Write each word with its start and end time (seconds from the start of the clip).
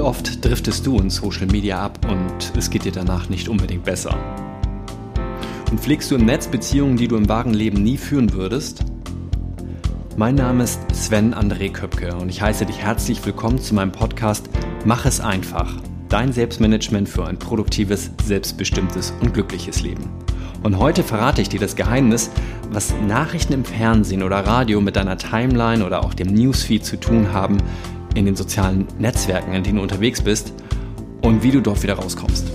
Wie 0.00 0.06
oft 0.06 0.42
driftest 0.42 0.86
du 0.86 0.98
in 0.98 1.10
Social 1.10 1.46
Media 1.46 1.78
ab 1.78 1.98
und 2.10 2.56
es 2.56 2.70
geht 2.70 2.86
dir 2.86 2.90
danach 2.90 3.28
nicht 3.28 3.50
unbedingt 3.50 3.84
besser? 3.84 4.16
Und 5.70 5.78
pflegst 5.78 6.10
du 6.10 6.14
im 6.14 6.24
Netz 6.24 6.46
Beziehungen, 6.46 6.96
die 6.96 7.06
du 7.06 7.16
im 7.16 7.28
wahren 7.28 7.52
Leben 7.52 7.82
nie 7.82 7.98
führen 7.98 8.32
würdest? 8.32 8.82
Mein 10.16 10.36
Name 10.36 10.64
ist 10.64 10.80
Sven 10.94 11.34
André 11.34 11.70
Köpke 11.70 12.14
und 12.14 12.30
ich 12.30 12.40
heiße 12.40 12.64
dich 12.64 12.78
herzlich 12.78 13.26
willkommen 13.26 13.58
zu 13.58 13.74
meinem 13.74 13.92
Podcast 13.92 14.48
Mach 14.86 15.04
es 15.04 15.20
einfach. 15.20 15.70
Dein 16.08 16.32
Selbstmanagement 16.32 17.06
für 17.06 17.26
ein 17.26 17.38
produktives, 17.38 18.10
selbstbestimmtes 18.24 19.12
und 19.20 19.34
glückliches 19.34 19.82
Leben. 19.82 20.08
Und 20.62 20.78
heute 20.78 21.02
verrate 21.02 21.42
ich 21.42 21.50
dir 21.50 21.60
das 21.60 21.76
Geheimnis, 21.76 22.30
was 22.72 22.94
Nachrichten 23.06 23.52
im 23.52 23.64
Fernsehen 23.66 24.22
oder 24.22 24.46
Radio 24.46 24.80
mit 24.80 24.96
deiner 24.96 25.18
Timeline 25.18 25.84
oder 25.84 26.02
auch 26.02 26.14
dem 26.14 26.32
Newsfeed 26.32 26.86
zu 26.86 26.98
tun 26.98 27.34
haben, 27.34 27.58
in 28.14 28.26
den 28.26 28.36
sozialen 28.36 28.86
Netzwerken, 28.98 29.52
in 29.54 29.62
denen 29.62 29.76
du 29.76 29.82
unterwegs 29.82 30.20
bist 30.22 30.52
und 31.22 31.42
wie 31.42 31.50
du 31.50 31.60
dort 31.60 31.82
wieder 31.82 31.94
rauskommst. 31.94 32.46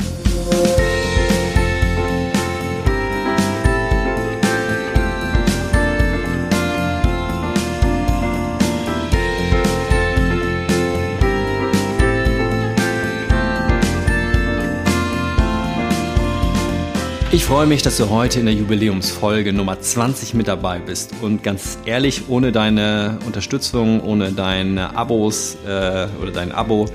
Ich 17.36 17.44
freue 17.44 17.68
mich, 17.68 17.82
dass 17.82 17.98
du 17.98 18.10
heute 18.10 18.40
in 18.40 18.46
der 18.46 18.56
Jubiläumsfolge 18.56 19.52
Nummer 19.52 19.78
20 19.78 20.36
mit 20.36 20.48
dabei 20.48 20.80
bist. 20.80 21.16
Und 21.22 21.44
ganz 21.44 21.78
ehrlich, 21.84 22.30
ohne 22.30 22.54
deine 22.54 23.20
Unterstützung, 23.26 24.00
ohne 24.00 24.32
deine 24.32 24.96
Abos 24.96 25.58
äh, 25.68 26.08
oder 26.22 26.32
dein 26.34 26.54
Abo, 26.54 26.86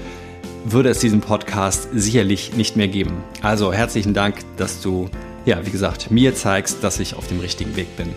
würde 0.65 0.89
es 0.89 0.99
diesen 0.99 1.21
Podcast 1.21 1.91
sicherlich 1.93 2.57
nicht 2.57 2.75
mehr 2.75 2.89
geben. 2.89 3.23
Also 3.43 3.71
herzlichen 3.71 4.15
Dank, 4.15 4.37
dass 4.57 4.81
du, 4.81 5.11
ja, 5.45 5.67
wie 5.67 5.71
gesagt, 5.71 6.11
mir 6.11 6.35
zeigst, 6.35 6.83
dass 6.83 7.01
ich 7.01 7.17
auf 7.17 7.27
dem 7.27 7.41
richtigen 7.41 7.77
Weg 7.77 7.95
bin. 7.99 8.09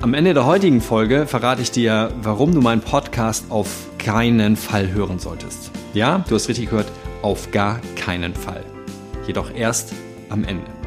Am 0.00 0.14
Ende 0.14 0.32
der 0.32 0.46
heutigen 0.46 0.80
Folge 0.80 1.26
verrate 1.26 1.60
ich 1.60 1.72
dir, 1.72 2.12
warum 2.22 2.54
du 2.54 2.60
meinen 2.60 2.82
Podcast 2.82 3.46
auf 3.48 3.88
keinen 3.98 4.54
Fall 4.54 4.92
hören 4.92 5.18
solltest. 5.18 5.72
Ja, 5.92 6.24
du 6.28 6.36
hast 6.36 6.48
richtig 6.48 6.70
gehört, 6.70 6.86
auf 7.22 7.50
gar 7.50 7.80
keinen 7.96 8.32
Fall. 8.32 8.64
Jedoch 9.26 9.52
erst 9.52 9.92
am 10.28 10.44
Ende. 10.44 10.79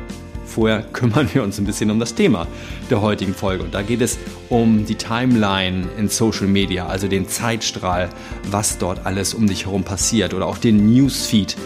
Vorher 0.53 0.83
kümmern 0.93 1.27
wir 1.33 1.43
uns 1.43 1.57
ein 1.57 1.65
bisschen 1.65 1.89
um 1.89 1.99
das 1.99 2.13
Thema 2.13 2.47
der 2.89 3.01
heutigen 3.01 3.33
Folge. 3.33 3.63
Und 3.63 3.73
da 3.73 3.81
geht 3.81 4.01
es 4.01 4.19
um 4.49 4.85
die 4.85 4.95
Timeline 4.95 5.87
in 5.97 6.09
Social 6.09 6.47
Media, 6.47 6.87
also 6.87 7.07
den 7.07 7.27
Zeitstrahl, 7.27 8.09
was 8.51 8.77
dort 8.77 9.05
alles 9.05 9.33
um 9.33 9.47
dich 9.47 9.65
herum 9.65 9.83
passiert 9.83 10.33
oder 10.33 10.45
auch 10.45 10.57
den 10.57 10.93
Newsfeed. 10.93 11.57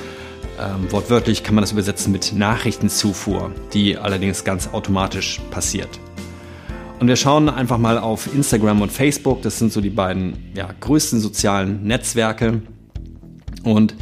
Ähm, 0.59 0.91
wortwörtlich 0.91 1.43
kann 1.43 1.53
man 1.53 1.61
das 1.61 1.71
übersetzen 1.71 2.11
mit 2.11 2.33
Nachrichtenzufuhr, 2.33 3.52
die 3.73 3.97
allerdings 3.97 4.43
ganz 4.43 4.69
automatisch 4.71 5.41
passiert. 5.52 5.89
Und 6.99 7.08
wir 7.08 7.15
schauen 7.15 7.49
einfach 7.49 7.77
mal 7.77 7.99
auf 7.99 8.33
Instagram 8.33 8.81
und 8.81 8.91
Facebook. 8.91 9.41
Das 9.41 9.59
sind 9.59 9.71
so 9.71 9.81
die 9.81 9.91
beiden 9.91 10.52
ja, 10.55 10.69
größten 10.80 11.19
sozialen 11.19 11.83
Netzwerke. 11.83 12.61
Und 13.63 13.95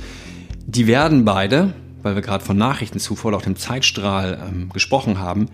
die 0.66 0.88
werden 0.88 1.26
beide 1.26 1.74
weil 2.06 2.14
wir 2.14 2.22
gerade 2.22 2.46
von 2.46 2.56
Nachrichtenzufuhr 2.56 3.30
oder 3.30 3.38
auch 3.38 3.42
dem 3.42 3.56
Zeitstrahl 3.56 4.40
ähm, 4.48 4.70
gesprochen 4.72 5.20
haben, 5.20 5.48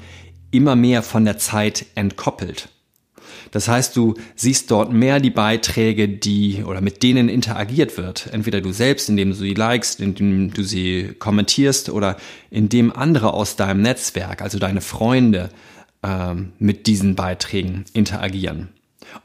immer 0.51 0.75
mehr 0.75 1.01
von 1.01 1.23
der 1.23 1.37
Zeit 1.37 1.85
entkoppelt. 1.95 2.67
Das 3.51 3.69
heißt, 3.69 3.95
du 3.95 4.15
siehst 4.35 4.69
dort 4.69 4.91
mehr 4.91 5.21
die 5.21 5.29
Beiträge, 5.29 6.09
die 6.09 6.63
oder 6.65 6.81
mit 6.81 7.03
denen 7.03 7.29
interagiert 7.29 7.97
wird. 7.97 8.27
Entweder 8.33 8.59
du 8.59 8.73
selbst, 8.73 9.07
indem 9.07 9.29
du 9.29 9.35
sie 9.35 9.53
likest, 9.53 10.01
indem 10.01 10.53
du 10.53 10.63
sie 10.63 11.15
kommentierst 11.17 11.89
oder 11.89 12.17
indem 12.49 12.91
andere 12.91 13.33
aus 13.33 13.55
deinem 13.55 13.81
Netzwerk, 13.81 14.41
also 14.41 14.59
deine 14.59 14.81
Freunde, 14.81 15.49
ähm, 16.03 16.51
mit 16.59 16.85
diesen 16.85 17.15
Beiträgen 17.15 17.85
interagieren. 17.93 18.69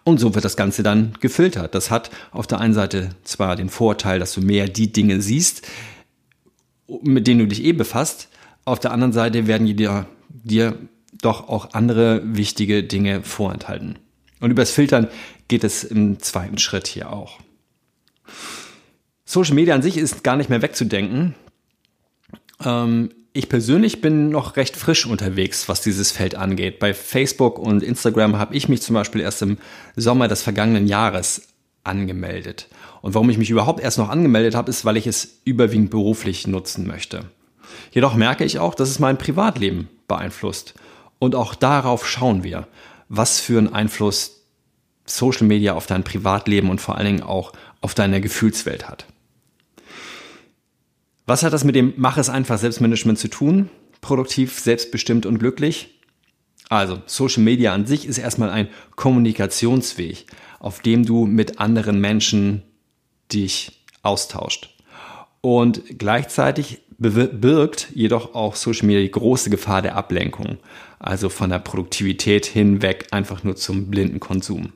Und 0.05 0.19
so 0.19 0.34
wird 0.37 0.45
das 0.45 0.56
Ganze 0.56 0.84
dann 0.84 1.15
gefiltert. 1.21 1.75
Das 1.75 1.91
hat 1.91 2.11
auf 2.31 2.47
der 2.47 2.61
einen 2.61 2.75
Seite 2.75 3.11
zwar 3.25 3.56
den 3.56 3.69
Vorteil, 3.69 4.21
dass 4.21 4.33
du 4.33 4.41
mehr 4.41 4.69
die 4.69 4.93
Dinge 4.93 5.21
siehst, 5.21 5.67
mit 7.03 7.27
denen 7.27 7.41
du 7.41 7.47
dich 7.47 7.65
eh 7.65 7.73
befasst. 7.73 8.29
Auf 8.65 8.81
der 8.81 8.93
anderen 8.93 9.13
Seite 9.13 9.47
werden 9.47 9.67
dir, 9.67 10.07
dir 10.29 10.79
doch 11.21 11.49
auch 11.49 11.73
andere 11.73 12.23
wichtige 12.25 12.83
Dinge 12.83 13.23
vorenthalten. 13.23 13.99
Und 14.41 14.51
übers 14.51 14.71
Filtern 14.71 15.09
geht 15.49 15.65
es 15.65 15.85
im 15.85 16.21
zweiten 16.21 16.59
Schritt 16.59 16.87
hier 16.87 17.13
auch. 17.13 17.39
Social 19.25 19.55
Media 19.55 19.75
an 19.75 19.83
sich 19.83 19.97
ist 19.97 20.25
gar 20.25 20.37
nicht 20.37 20.51
mehr 20.51 20.63
wegzudenken. 20.63 21.35
Ähm, 22.65 23.11
ich 23.33 23.49
persönlich 23.49 24.01
bin 24.01 24.31
noch 24.31 24.57
recht 24.57 24.77
frisch 24.77 25.05
unterwegs, 25.05 25.69
was 25.69 25.83
dieses 25.83 26.11
Feld 26.11 26.37
angeht. 26.37 26.79
Bei 26.79 26.95
Facebook 26.95 27.59
und 27.59 27.83
Instagram 27.83 28.39
habe 28.39 28.55
ich 28.55 28.69
mich 28.69 28.83
zum 28.83 28.95
Beispiel 28.95 29.21
erst 29.21 29.43
im 29.43 29.59
Sommer 29.95 30.29
des 30.29 30.43
vergangenen 30.43 30.87
Jahres 30.87 31.49
angemeldet. 31.85 32.69
Und 33.06 33.15
warum 33.15 33.31
ich 33.31 33.39
mich 33.39 33.50
überhaupt 33.50 33.78
erst 33.78 33.99
noch 33.99 34.09
angemeldet 34.09 34.56
habe, 34.56 34.69
ist, 34.69 34.84
weil 34.84 34.97
ich 34.97 35.06
es 35.06 35.41
überwiegend 35.44 35.91
beruflich 35.91 36.49
nutzen 36.49 36.89
möchte. 36.89 37.27
Jedoch 37.93 38.17
merke 38.17 38.44
ich 38.44 38.59
auch, 38.59 38.75
dass 38.75 38.89
es 38.89 38.99
mein 38.99 39.17
Privatleben 39.17 39.89
beeinflusst. 40.09 40.75
Und 41.21 41.37
auch 41.37 41.55
darauf 41.55 42.05
schauen 42.05 42.43
wir, 42.43 42.66
was 43.09 43.39
für 43.39 43.59
einen 43.59 43.72
Einfluss 43.72 44.43
Social 45.05 45.47
Media 45.47 45.75
auf 45.75 45.87
dein 45.87 46.03
Privatleben 46.03 46.69
und 46.69 46.81
vor 46.81 46.97
allen 46.97 47.06
Dingen 47.06 47.22
auch 47.22 47.53
auf 47.81 47.95
deine 47.95 48.21
Gefühlswelt 48.21 48.89
hat. 48.89 49.06
Was 51.27 51.45
hat 51.45 51.53
das 51.53 51.62
mit 51.62 51.77
dem 51.77 51.95
Mach 51.97 52.19
es 52.19 52.28
einfach 52.28 52.59
Selbstmanagement 52.59 53.21
zu 53.21 53.28
tun? 53.28 53.71
Produktiv, 54.00 54.59
selbstbestimmt 54.59 55.27
und 55.27 55.39
glücklich? 55.39 56.00
Also, 56.71 57.00
Social 57.06 57.45
Media 57.45 57.72
an 57.72 57.87
sich 57.87 58.05
ist 58.05 58.19
erstmal 58.19 58.50
ein 58.50 58.66
Kommunikationsweg, 58.97 60.27
auf 60.59 60.81
dem 60.81 61.06
du 61.06 61.25
mit 61.27 61.61
anderen 61.61 62.00
Menschen 62.00 62.65
dich 63.33 63.81
austauscht. 64.03 64.75
Und 65.41 65.99
gleichzeitig 65.99 66.81
birgt 66.99 67.89
jedoch 67.95 68.35
auch 68.35 68.57
Social 68.57 68.87
Media 68.87 69.03
die 69.03 69.11
große 69.11 69.51
Gefahr 69.51 69.83
der 69.83 69.97
Ablenkung, 69.97 70.59
also 70.99 71.29
von 71.29 71.51
der 71.51 71.59
Produktivität 71.59 72.47
hinweg 72.47 73.09
einfach 73.11 73.45
nur 73.45 73.57
zum 73.57 73.91
blinden 73.91 74.21
Konsum. 74.21 74.73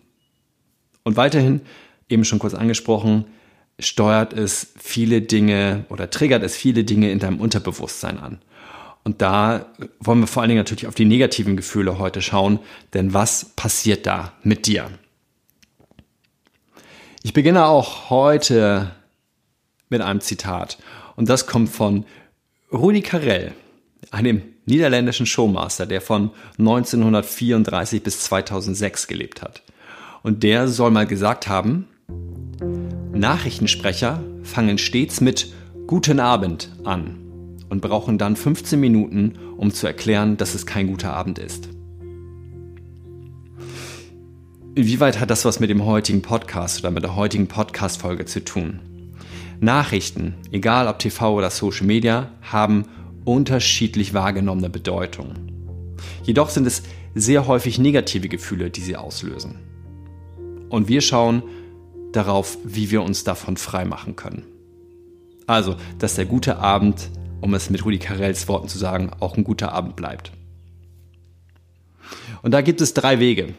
Und 1.03 1.16
weiterhin, 1.16 1.62
eben 2.09 2.25
schon 2.25 2.38
kurz 2.38 2.55
angesprochen, 2.55 3.25
steuert 3.78 4.33
es 4.34 4.72
viele 4.78 5.22
Dinge 5.22 5.87
oder 5.88 6.11
triggert 6.11 6.43
es 6.43 6.56
viele 6.56 6.84
Dinge 6.84 7.11
in 7.11 7.19
deinem 7.19 7.41
Unterbewusstsein 7.41 8.19
an. 8.19 8.38
Und 9.03 9.22
da 9.22 9.67
wollen 9.99 10.21
wir 10.21 10.27
vor 10.27 10.43
allen 10.43 10.50
Dingen 10.50 10.61
natürlich 10.61 10.87
auf 10.87 10.94
die 10.94 11.06
negativen 11.06 11.56
Gefühle 11.56 11.99
heute 11.99 12.21
schauen, 12.21 12.59
denn 12.93 13.15
was 13.15 13.47
passiert 13.56 14.06
da 14.06 14.34
mit 14.43 14.67
dir? 14.67 14.91
Ich 17.22 17.34
beginne 17.34 17.66
auch 17.66 18.08
heute 18.08 18.92
mit 19.91 20.00
einem 20.00 20.22
Zitat. 20.22 20.78
Und 21.16 21.28
das 21.28 21.47
kommt 21.47 21.69
von 21.69 22.06
Rudi 22.72 23.03
Carell, 23.03 23.53
einem 24.10 24.42
niederländischen 24.64 25.26
Showmaster, 25.26 25.84
der 25.84 26.00
von 26.00 26.31
1934 26.58 28.03
bis 28.03 28.20
2006 28.20 29.06
gelebt 29.06 29.42
hat. 29.42 29.62
Und 30.22 30.42
der 30.42 30.69
soll 30.69 30.91
mal 30.91 31.06
gesagt 31.06 31.47
haben, 31.47 31.88
Nachrichtensprecher 33.12 34.22
fangen 34.42 34.78
stets 34.78 35.20
mit 35.20 35.52
Guten 35.87 36.20
Abend 36.20 36.70
an 36.84 37.19
und 37.69 37.82
brauchen 37.82 38.16
dann 38.16 38.37
15 38.37 38.81
Minuten, 38.81 39.38
um 39.58 39.75
zu 39.75 39.87
erklären, 39.87 40.37
dass 40.37 40.54
es 40.54 40.64
kein 40.64 40.87
guter 40.87 41.12
Abend 41.12 41.38
ist. 41.38 41.69
Inwieweit 44.81 45.21
hat 45.21 45.29
das 45.29 45.44
was 45.44 45.61
mit 45.61 45.69
dem 45.69 45.85
heutigen 45.85 46.23
Podcast 46.23 46.81
oder 46.81 46.91
mit 46.91 47.03
der 47.03 47.15
heutigen 47.15 47.49
Podcast-Folge 47.49 48.25
zu 48.25 48.43
tun? 48.43 48.81
Nachrichten, 49.61 50.37
egal 50.53 50.88
ob 50.88 50.99
TV 50.99 51.35
oder 51.35 51.50
Social 51.50 51.87
Media, 51.87 52.31
haben 52.41 52.87
unterschiedlich 53.27 54.15
wahrgenommene 54.15 54.71
Bedeutung. 54.71 55.35
Jedoch 56.23 56.49
sind 56.49 56.67
es 56.67 56.82
sehr 57.15 57.47
häufig 57.47 57.79
negative 57.79 58.31
Gefühle, 58.31 58.71
die 58.71 58.81
sie 58.81 58.97
auslösen. 58.97 59.59
Und 60.71 60.88
wir 60.88 61.03
schauen 61.03 61.43
darauf, 62.12 62.56
wie 62.65 62.91
wir 62.91 63.03
uns 63.03 63.23
davon 63.23 63.59
freimachen 63.59 64.17
können. 64.17 64.47
Also, 65.47 65.77
dass 65.99 66.15
der 66.15 66.25
gute 66.25 66.56
Abend, 66.56 67.11
um 67.43 67.53
es 67.53 67.69
mit 67.69 67.85
Rudi 67.85 67.99
Carells 67.99 68.49
Worten 68.49 68.69
zu 68.69 68.79
sagen, 68.79 69.11
auch 69.21 69.37
ein 69.37 69.44
guter 69.44 69.73
Abend 69.73 69.94
bleibt. 69.94 70.32
Und 72.41 72.53
da 72.53 72.62
gibt 72.62 72.81
es 72.81 72.94
drei 72.94 73.21
Wege, 73.21 73.53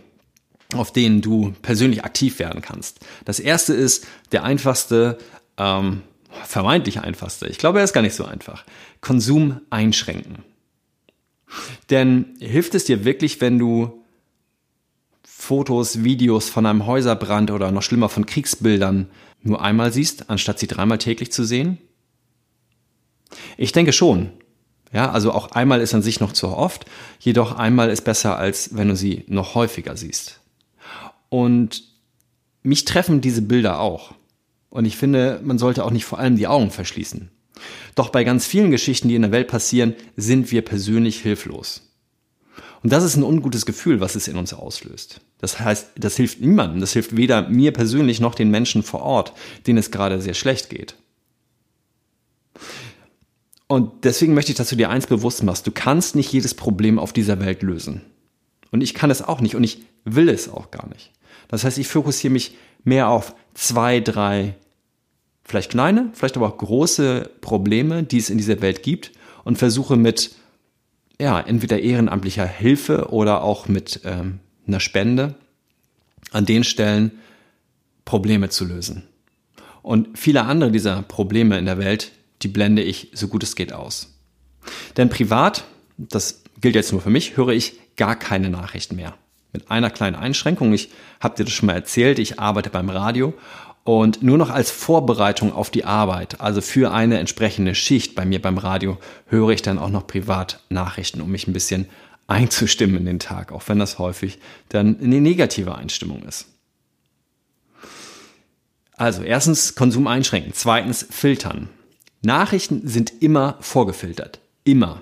auf 0.74 0.92
denen 0.94 1.22
du 1.22 1.54
persönlich 1.62 2.04
aktiv 2.04 2.40
werden 2.40 2.62
kannst. 2.62 3.00
Das 3.26 3.40
erste 3.40 3.74
ist 3.74 4.08
der 4.32 4.44
einfachste, 4.44 5.18
ähm, 5.58 6.02
vermeintlich 6.46 7.00
einfachste. 7.00 7.48
Ich 7.48 7.58
glaube, 7.58 7.80
er 7.80 7.84
ist 7.84 7.94
gar 7.94 8.02
nicht 8.02 8.16
so 8.16 8.26
einfach. 8.26 8.66
Konsum 9.02 9.62
einschränken. 9.70 10.44
Denn 11.90 12.38
hilft 12.40 12.76
es 12.76 12.86
dir 12.86 13.04
wirklich, 13.04 13.42
wenn 13.42 13.60
du 13.60 14.04
Fotos, 15.24 16.04
Videos 16.04 16.50
von 16.50 16.66
einem 16.66 16.86
Häuserbrand 16.86 17.52
oder 17.52 17.72
noch 17.72 17.82
schlimmer 17.82 18.10
von 18.10 18.26
Kriegsbildern 18.26 19.10
nur 19.42 19.62
einmal 19.62 19.92
siehst, 19.92 20.30
anstatt 20.30 20.60
sie 20.60 20.68
dreimal 20.68 21.00
täglich 21.00 21.32
zu 21.32 21.44
sehen? 21.44 21.80
Ich 23.58 23.72
denke 23.72 23.92
schon. 23.92 24.32
Ja, 24.94 25.10
also 25.12 25.32
auch 25.32 25.52
einmal 25.52 25.82
ist 25.82 25.94
an 25.94 26.02
sich 26.02 26.20
noch 26.20 26.34
zu 26.34 26.50
oft, 26.50 26.86
jedoch 27.20 27.56
einmal 27.56 27.90
ist 27.90 28.02
besser, 28.02 28.38
als 28.38 28.76
wenn 28.76 28.90
du 28.90 28.96
sie 28.96 29.24
noch 29.28 29.56
häufiger 29.56 29.96
siehst. 29.96 30.41
Und 31.32 31.86
mich 32.62 32.84
treffen 32.84 33.22
diese 33.22 33.42
Bilder 33.42 33.80
auch. 33.80 34.14
Und 34.70 34.84
ich 34.84 34.98
finde, 34.98 35.40
man 35.44 35.58
sollte 35.58 35.86
auch 35.86 35.92
nicht 35.92 36.04
vor 36.04 36.20
allem 36.20 36.36
die 36.36 36.48
Augen 36.48 36.72
verschließen. 36.72 37.30
Doch 37.96 38.10
bei 38.10 38.26
ganz 38.26 38.46
vielen 38.46 38.70
Geschichten, 38.70 39.08
die 39.08 39.16
in 39.16 39.22
der 39.22 39.32
Welt 39.32 39.48
passieren, 39.48 39.96
sind 40.18 40.52
wir 40.52 40.62
persönlich 40.62 41.22
hilflos. 41.22 41.90
Und 42.84 42.92
das 42.92 43.06
ist 43.06 43.16
ein 43.16 43.24
ungutes 43.24 43.66
Gefühl, 43.66 44.02
was 44.02 44.16
es 44.16 44.28
in 44.28 44.36
uns 44.36 44.54
auslöst. 44.54 45.22
Das 45.38 45.58
heißt, 45.62 45.92
das 45.96 46.18
hilft 46.18 46.42
niemandem. 46.42 46.82
Das 46.82 46.92
hilft 46.92 47.16
weder 47.16 47.48
mir 47.48 47.72
persönlich 47.72 48.20
noch 48.20 48.36
den 48.36 48.52
Menschen 48.52 48.84
vor 48.84 49.02
Ort, 49.02 49.32
denen 49.68 49.78
es 49.78 49.90
gerade 49.90 50.20
sehr 50.22 50.34
schlecht 50.34 50.70
geht. 50.70 50.96
Und 53.68 54.04
deswegen 54.04 54.34
möchte 54.34 54.52
ich, 54.52 54.58
dass 54.58 54.68
du 54.68 54.76
dir 54.76 54.90
eins 54.90 55.08
bewusst 55.08 55.44
machst. 55.44 55.66
Du 55.66 55.72
kannst 55.72 56.16
nicht 56.16 56.34
jedes 56.34 56.56
Problem 56.56 57.00
auf 57.00 57.14
dieser 57.14 57.40
Welt 57.40 57.62
lösen. 57.62 58.02
Und 58.70 58.82
ich 58.82 58.94
kann 58.94 59.10
es 59.10 59.22
auch 59.22 59.40
nicht 59.40 59.56
und 59.56 59.64
ich 59.64 59.84
will 60.04 60.28
es 60.28 60.50
auch 60.50 60.72
gar 60.72 60.90
nicht. 60.90 61.12
Das 61.48 61.64
heißt, 61.64 61.78
ich 61.78 61.88
fokussiere 61.88 62.34
mich 62.34 62.56
mehr 62.84 63.10
auf 63.10 63.36
zwei, 63.54 64.00
drei, 64.00 64.56
vielleicht 65.44 65.72
kleine, 65.72 66.10
vielleicht 66.14 66.38
aber 66.38 66.48
auch 66.48 66.58
große 66.58 67.30
Probleme, 67.42 68.04
die 68.04 68.18
es 68.18 68.30
in 68.30 68.38
dieser 68.38 68.62
Welt 68.62 68.84
gibt 68.84 69.12
und 69.44 69.58
versuche 69.58 69.98
mit 69.98 70.32
ja, 71.20 71.40
entweder 71.40 71.80
ehrenamtlicher 71.80 72.48
Hilfe 72.48 73.10
oder 73.12 73.44
auch 73.44 73.68
mit 73.68 74.02
ähm, 74.06 74.40
einer 74.68 74.80
Spende 74.80 75.36
an 76.32 76.46
den 76.46 76.64
Stellen 76.64 77.12
Probleme 78.06 78.50
zu 78.50 78.66
lösen. 78.66 79.04
Und 79.84 80.18
viele 80.18 80.44
andere 80.44 80.72
dieser 80.72 81.04
Probleme 81.04 81.58
in 81.58 81.66
der 81.66 81.78
Welt, 81.78 82.12
die 82.42 82.48
blende 82.48 82.82
ich 82.82 83.12
so 83.14 83.28
gut 83.28 83.44
es 83.44 83.56
geht 83.56 83.74
aus. 83.74 84.16
Denn 84.98 85.10
privat, 85.10 85.64
das 85.98 86.44
gilt 86.60 86.76
jetzt 86.76 86.92
nur 86.92 87.02
für 87.02 87.10
mich, 87.10 87.38
höre 87.38 87.50
ich 87.50 87.80
gar 87.98 88.16
keine 88.16 88.50
Nachrichten 88.50 88.96
mehr. 88.96 89.16
Mit 89.54 89.70
einer 89.70 89.90
kleinen 89.90 90.16
Einschränkung. 90.16 90.74
Ich 90.74 90.90
habe 91.20 91.36
dir 91.36 91.44
das 91.44 91.54
schon 91.54 91.68
mal 91.68 91.74
erzählt, 91.74 92.20
ich 92.20 92.40
arbeite 92.40 92.70
beim 92.70 92.90
Radio 92.90 93.34
und 93.84 94.22
nur 94.22 94.38
noch 94.38 94.50
als 94.50 94.70
Vorbereitung 94.70 95.54
auf 95.54 95.72
die 95.72 95.86
Arbeit, 95.86 96.40
also 96.40 96.62
für 96.62 96.92
eine 96.92 97.18
entsprechende 97.18 97.74
Schicht 97.74 98.14
bei 98.14 98.26
mir 98.26 98.42
beim 98.42 98.58
Radio, 98.58 98.98
höre 99.28 99.50
ich 99.50 99.64
dann 99.64 99.80
auch 99.80 99.90
noch 99.90 100.06
privat 100.06 100.60
Nachrichten, 100.70 101.22
um 101.22 101.32
mich 101.32 101.48
ein 101.48 101.54
bisschen 101.54 101.88
einzustimmen 102.28 102.98
in 102.98 103.06
den 103.06 103.20
Tag, 103.20 103.52
auch 103.52 103.64
wenn 103.68 103.80
das 103.80 103.98
häufig 103.98 104.40
dann 104.70 105.00
eine 105.02 105.20
negative 105.20 105.76
Einstimmung 105.76 106.24
ist. 106.24 106.46
Also 108.96 109.24
erstens 109.24 109.74
Konsum 109.74 110.06
einschränken, 110.06 110.54
zweitens 110.54 111.06
filtern. 111.10 111.70
Nachrichten 112.22 112.88
sind 112.88 113.12
immer 113.22 113.58
vorgefiltert, 113.62 114.40
immer. 114.64 115.02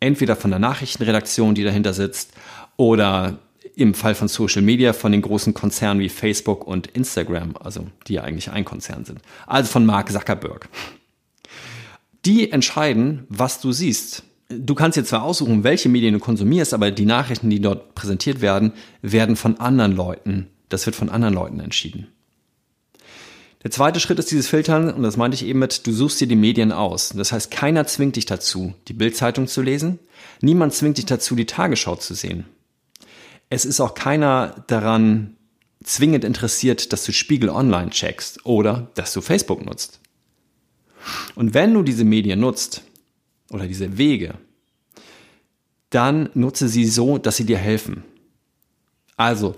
Entweder 0.00 0.34
von 0.34 0.50
der 0.50 0.60
Nachrichtenredaktion, 0.60 1.54
die 1.54 1.62
dahinter 1.62 1.92
sitzt, 1.92 2.32
oder 2.76 3.38
im 3.76 3.94
Fall 3.94 4.14
von 4.14 4.28
Social 4.28 4.62
Media 4.62 4.92
von 4.92 5.12
den 5.12 5.22
großen 5.22 5.54
Konzernen 5.54 6.00
wie 6.00 6.08
Facebook 6.08 6.66
und 6.66 6.86
Instagram, 6.88 7.54
also 7.58 7.86
die 8.06 8.14
ja 8.14 8.22
eigentlich 8.22 8.50
ein 8.50 8.64
Konzern 8.64 9.04
sind. 9.04 9.20
Also 9.46 9.70
von 9.70 9.84
Mark 9.84 10.10
Zuckerberg. 10.10 10.68
Die 12.24 12.50
entscheiden, 12.50 13.26
was 13.28 13.60
du 13.60 13.72
siehst. 13.72 14.22
Du 14.48 14.74
kannst 14.74 14.96
dir 14.96 15.04
zwar 15.04 15.22
aussuchen, 15.22 15.64
welche 15.64 15.88
Medien 15.88 16.14
du 16.14 16.20
konsumierst, 16.20 16.74
aber 16.74 16.90
die 16.90 17.06
Nachrichten, 17.06 17.50
die 17.50 17.60
dort 17.60 17.94
präsentiert 17.94 18.40
werden, 18.40 18.72
werden 19.02 19.36
von 19.36 19.58
anderen 19.58 19.92
Leuten, 19.92 20.48
das 20.68 20.86
wird 20.86 20.96
von 20.96 21.08
anderen 21.08 21.34
Leuten 21.34 21.60
entschieden. 21.60 22.06
Der 23.62 23.70
zweite 23.70 23.98
Schritt 23.98 24.18
ist 24.18 24.30
dieses 24.30 24.46
Filtern, 24.46 24.92
und 24.92 25.02
das 25.02 25.16
meinte 25.16 25.34
ich 25.34 25.46
eben 25.46 25.58
mit, 25.58 25.86
du 25.86 25.92
suchst 25.92 26.20
dir 26.20 26.26
die 26.26 26.36
Medien 26.36 26.70
aus. 26.70 27.08
Das 27.16 27.32
heißt, 27.32 27.50
keiner 27.50 27.86
zwingt 27.86 28.16
dich 28.16 28.26
dazu, 28.26 28.74
die 28.88 28.92
Bildzeitung 28.92 29.48
zu 29.48 29.62
lesen. 29.62 29.98
Niemand 30.42 30.74
zwingt 30.74 30.98
dich 30.98 31.06
dazu, 31.06 31.34
die 31.34 31.46
Tagesschau 31.46 31.96
zu 31.96 32.14
sehen 32.14 32.44
es 33.50 33.64
ist 33.64 33.80
auch 33.80 33.94
keiner 33.94 34.64
daran 34.66 35.36
zwingend 35.82 36.24
interessiert, 36.24 36.92
dass 36.92 37.04
du 37.04 37.12
Spiegel 37.12 37.50
Online 37.50 37.90
checkst 37.90 38.44
oder 38.46 38.90
dass 38.94 39.12
du 39.12 39.20
Facebook 39.20 39.64
nutzt. 39.64 40.00
Und 41.34 41.54
wenn 41.54 41.74
du 41.74 41.82
diese 41.82 42.04
Medien 42.04 42.40
nutzt 42.40 42.82
oder 43.50 43.66
diese 43.66 43.98
Wege, 43.98 44.34
dann 45.90 46.30
nutze 46.34 46.68
sie 46.68 46.86
so, 46.86 47.18
dass 47.18 47.36
sie 47.36 47.44
dir 47.44 47.58
helfen. 47.58 48.02
Also 49.16 49.54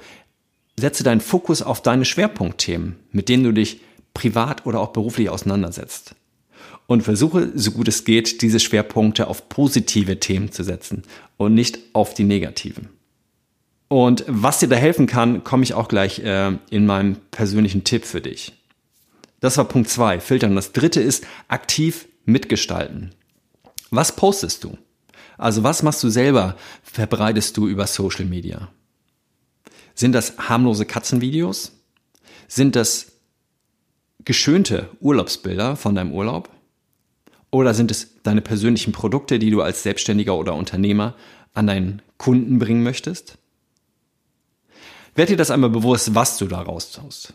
setze 0.79 1.05
deinen 1.05 1.21
Fokus 1.21 1.63
auf 1.63 1.81
deine 1.81 2.05
Schwerpunktthemen, 2.05 2.97
mit 3.11 3.29
denen 3.29 3.45
du 3.45 3.53
dich 3.53 3.81
privat 4.13 4.67
oder 4.67 4.81
auch 4.81 4.93
beruflich 4.93 5.31
auseinandersetzt. 5.31 6.15
Und 6.87 7.03
versuche, 7.03 7.53
so 7.55 7.73
gut 7.73 7.89
es 7.89 8.05
geht, 8.05 8.43
diese 8.43 8.61
Schwerpunkte 8.61 9.29
auf 9.29 9.49
positive 9.49 10.21
Themen 10.21 10.53
zu 10.53 10.63
setzen 10.63 11.03
und 11.37 11.55
nicht 11.55 11.79
auf 11.95 12.15
die 12.15 12.25
negativen. 12.25 12.96
Und 13.89 14.25
was 14.27 14.59
dir 14.59 14.69
da 14.69 14.77
helfen 14.77 15.07
kann, 15.07 15.45
komme 15.45 15.63
ich 15.63 15.75
auch 15.75 15.89
gleich 15.89 16.19
äh, 16.21 16.59
in 16.71 16.87
meinem 16.87 17.17
persönlichen 17.31 17.85
Tipp 17.85 18.05
für 18.05 18.21
dich. 18.21 18.53
Das 19.41 19.57
war 19.59 19.67
Punkt 19.67 19.89
zwei, 19.89 20.19
filtern. 20.19 20.57
Das 20.57 20.73
dritte 20.73 21.01
ist 21.01 21.27
aktiv 21.49 22.09
mitgestalten. 22.25 23.15
Was 23.91 24.17
postest 24.17 24.65
du? 24.65 24.77
Also 25.39 25.63
was 25.63 25.83
machst 25.83 26.03
du 26.03 26.09
selber, 26.09 26.57
verbreitest 26.83 27.57
du 27.57 27.69
über 27.69 27.87
Social 27.87 28.25
Media? 28.25 28.69
Sind 29.95 30.13
das 30.13 30.37
harmlose 30.39 30.87
Katzenvideos? 30.87 31.73
Sind 32.49 32.75
das 32.75 33.13
geschönte 34.25 34.89
Urlaubsbilder 35.01 35.77
von 35.77 35.95
deinem 35.95 36.13
Urlaub? 36.13 36.51
Oder 37.51 37.75
sind 37.75 37.91
es 37.91 38.23
deine 38.23 38.41
persönlichen 38.41 38.93
Produkte, 38.93 39.39
die 39.39 39.51
du 39.51 39.63
als 39.63 39.83
Selbstständiger 39.83 40.37
oder 40.37 40.55
Unternehmer 40.55 41.15
an 41.55 41.67
deinen 41.67 42.03
Kunden 42.19 42.59
bringen 42.59 42.83
möchtest? 42.83 43.39
Werd 45.17 45.31
dir 45.31 45.37
das 45.37 45.51
einmal 45.51 45.71
bewusst, 45.71 46.15
was 46.15 46.37
du 46.37 46.47
daraus 46.47 46.93
tust. 46.93 47.33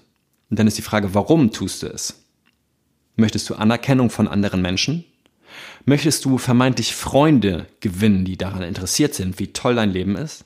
Und 0.50 0.60
dann 0.60 0.68
ist 0.68 0.78
die 0.78 0.84
Frage, 0.84 1.14
warum 1.16 1.52
tust 1.52 1.82
du 1.82 1.88
es? 1.88 2.24
Möchtest 3.16 3.50
du 3.50 3.56
Anerkennung 3.56 4.10
von 4.10 4.28
anderen 4.28 4.62
Menschen? 4.62 5.04
Möchtest 5.86 6.24
du 6.26 6.38
vermeintlich 6.38 6.96
Freunde 6.96 7.66
gewinnen, 7.80 8.24
die 8.24 8.38
daran 8.38 8.62
interessiert 8.62 9.16
sind, 9.16 9.40
wie 9.40 9.52
toll 9.52 9.76
dein 9.76 9.92
Leben 9.92 10.16
ist? 10.16 10.46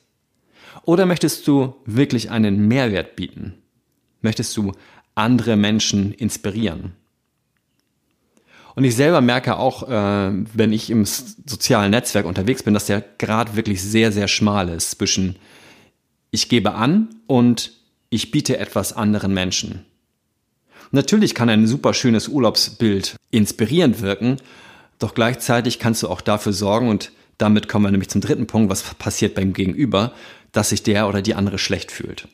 Oder 0.84 1.04
möchtest 1.04 1.46
du 1.46 1.74
wirklich 1.84 2.30
einen 2.30 2.68
Mehrwert 2.68 3.16
bieten? 3.16 3.54
Möchtest 4.22 4.56
du 4.56 4.72
andere 5.14 5.56
Menschen 5.56 6.12
inspirieren? 6.12 6.92
Und 8.74 8.84
ich 8.84 8.96
selber 8.96 9.20
merke 9.20 9.56
auch, 9.56 9.88
äh, 9.88 10.32
wenn 10.54 10.72
ich 10.72 10.90
im 10.90 11.04
sozialen 11.04 11.90
Netzwerk 11.90 12.26
unterwegs 12.26 12.62
bin, 12.62 12.74
dass 12.74 12.86
der 12.86 13.02
Grad 13.18 13.56
wirklich 13.56 13.82
sehr, 13.82 14.12
sehr 14.12 14.28
schmal 14.28 14.68
ist 14.68 14.92
zwischen 14.92 15.36
ich 16.30 16.48
gebe 16.48 16.74
an 16.74 17.08
und 17.26 17.72
ich 18.10 18.30
biete 18.30 18.58
etwas 18.58 18.92
anderen 18.92 19.34
Menschen. 19.34 19.84
Natürlich 20.90 21.34
kann 21.34 21.48
ein 21.48 21.66
super 21.66 21.94
schönes 21.94 22.28
Urlaubsbild 22.28 23.16
inspirierend 23.30 24.00
wirken, 24.00 24.36
doch 24.98 25.14
gleichzeitig 25.14 25.78
kannst 25.78 26.02
du 26.02 26.08
auch 26.08 26.20
dafür 26.20 26.52
sorgen 26.52 26.88
und 26.88 27.10
damit 27.38 27.68
kommen 27.68 27.84
wir 27.84 27.90
nämlich 27.90 28.08
zum 28.08 28.20
dritten 28.20 28.46
Punkt, 28.46 28.70
was 28.70 28.82
passiert 28.94 29.34
beim 29.34 29.52
Gegenüber, 29.52 30.12
dass 30.52 30.70
sich 30.70 30.82
der 30.82 31.08
oder 31.08 31.20
die 31.20 31.34
andere 31.34 31.58
schlecht 31.58 31.92
fühlt. 31.92 32.28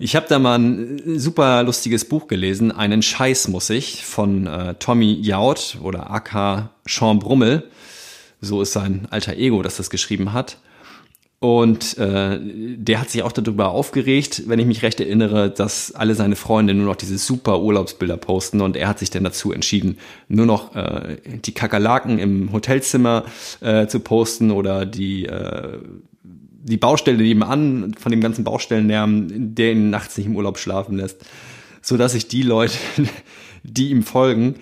Ich 0.00 0.14
habe 0.14 0.26
da 0.28 0.38
mal 0.38 0.58
ein 0.58 1.18
super 1.18 1.64
lustiges 1.64 2.04
Buch 2.04 2.28
gelesen, 2.28 2.70
Einen 2.70 3.02
Scheiß 3.02 3.48
muss 3.48 3.68
ich, 3.68 4.04
von 4.04 4.46
äh, 4.46 4.74
Tommy 4.74 5.12
Jaud 5.20 5.78
oder 5.82 6.10
AK 6.10 6.70
Sean 6.86 7.18
Brummel. 7.18 7.68
So 8.40 8.62
ist 8.62 8.72
sein 8.72 9.08
alter 9.10 9.36
Ego, 9.36 9.60
das 9.62 9.76
das 9.76 9.90
geschrieben 9.90 10.32
hat. 10.32 10.58
Und 11.40 11.96
äh, 11.98 12.40
der 12.40 13.00
hat 13.00 13.10
sich 13.10 13.22
auch 13.22 13.30
darüber 13.30 13.68
aufgeregt, 13.68 14.42
wenn 14.46 14.58
ich 14.58 14.66
mich 14.66 14.82
recht 14.82 14.98
erinnere, 14.98 15.50
dass 15.50 15.92
alle 15.94 16.16
seine 16.16 16.34
Freunde 16.34 16.74
nur 16.74 16.86
noch 16.86 16.96
diese 16.96 17.16
super 17.16 17.60
Urlaubsbilder 17.60 18.16
posten 18.16 18.60
und 18.60 18.76
er 18.76 18.88
hat 18.88 18.98
sich 18.98 19.10
dann 19.10 19.22
dazu 19.22 19.52
entschieden, 19.52 19.98
nur 20.26 20.46
noch 20.46 20.74
äh, 20.74 21.18
die 21.44 21.52
Kakerlaken 21.52 22.18
im 22.18 22.50
Hotelzimmer 22.52 23.24
äh, 23.60 23.86
zu 23.86 24.00
posten 24.00 24.50
oder 24.50 24.84
die 24.84 25.26
äh, 25.26 25.78
die 26.68 26.76
Baustelle 26.76 27.22
nebenan 27.22 27.94
von 27.94 28.10
dem 28.10 28.20
ganzen 28.20 28.42
Baustellenlärm, 28.44 29.54
der 29.54 29.72
ihn 29.72 29.90
nachts 29.90 30.16
nicht 30.16 30.26
im 30.26 30.36
Urlaub 30.36 30.58
schlafen 30.58 30.96
lässt, 30.96 31.24
so 31.80 31.96
dass 31.96 32.12
sich 32.12 32.26
die 32.26 32.42
Leute, 32.42 32.76
die 33.62 33.90
ihm 33.90 34.02
folgen, 34.02 34.56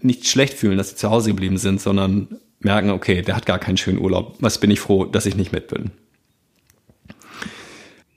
nicht 0.00 0.26
schlecht 0.26 0.54
fühlen, 0.54 0.78
dass 0.78 0.90
sie 0.90 0.96
zu 0.96 1.10
Hause 1.10 1.30
geblieben 1.30 1.58
sind, 1.58 1.80
sondern 1.80 2.28
merken, 2.60 2.90
okay, 2.90 3.22
der 3.22 3.36
hat 3.36 3.46
gar 3.46 3.58
keinen 3.58 3.76
schönen 3.76 3.98
Urlaub. 3.98 4.36
Was 4.40 4.58
bin 4.58 4.70
ich 4.70 4.80
froh, 4.80 5.04
dass 5.04 5.26
ich 5.26 5.36
nicht 5.36 5.52
mit 5.52 5.68
bin. 5.68 5.90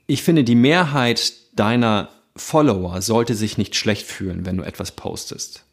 Ich 0.06 0.22
finde, 0.22 0.44
die 0.44 0.54
Mehrheit 0.54 1.32
deiner 1.54 2.10
Follower 2.36 3.00
sollte 3.02 3.34
sich 3.34 3.58
nicht 3.58 3.74
schlecht 3.74 4.06
fühlen, 4.06 4.46
wenn 4.46 4.56
du 4.56 4.62
etwas 4.62 4.92
postest. 4.92 5.64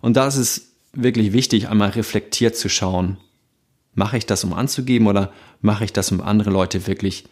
Und 0.00 0.16
da 0.16 0.26
ist 0.26 0.36
es 0.36 0.72
wirklich 0.92 1.32
wichtig, 1.32 1.68
einmal 1.68 1.90
reflektiert 1.90 2.56
zu 2.56 2.68
schauen, 2.68 3.18
mache 3.94 4.16
ich 4.16 4.26
das, 4.26 4.44
um 4.44 4.52
anzugeben 4.52 5.06
oder 5.06 5.32
mache 5.60 5.84
ich 5.84 5.92
das, 5.92 6.10
um 6.12 6.20
andere 6.20 6.50
Leute 6.50 6.86
wirklich 6.86 7.24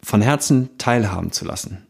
von 0.00 0.20
Herzen 0.20 0.76
teilhaben 0.78 1.32
zu 1.32 1.44
lassen? 1.44 1.86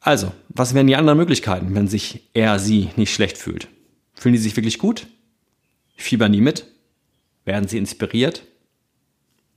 Also, 0.00 0.32
was 0.48 0.72
wären 0.72 0.86
die 0.86 0.96
anderen 0.96 1.18
Möglichkeiten, 1.18 1.74
wenn 1.74 1.88
sich 1.88 2.28
er, 2.32 2.58
sie 2.58 2.90
nicht 2.96 3.12
schlecht 3.12 3.36
fühlt? 3.36 3.68
Fühlen 4.14 4.32
die 4.32 4.38
sich 4.40 4.56
wirklich 4.56 4.78
gut? 4.78 5.06
Fiebern 5.96 6.32
die 6.32 6.40
mit? 6.40 6.66
Werden 7.44 7.68
sie 7.68 7.76
inspiriert? 7.76 8.42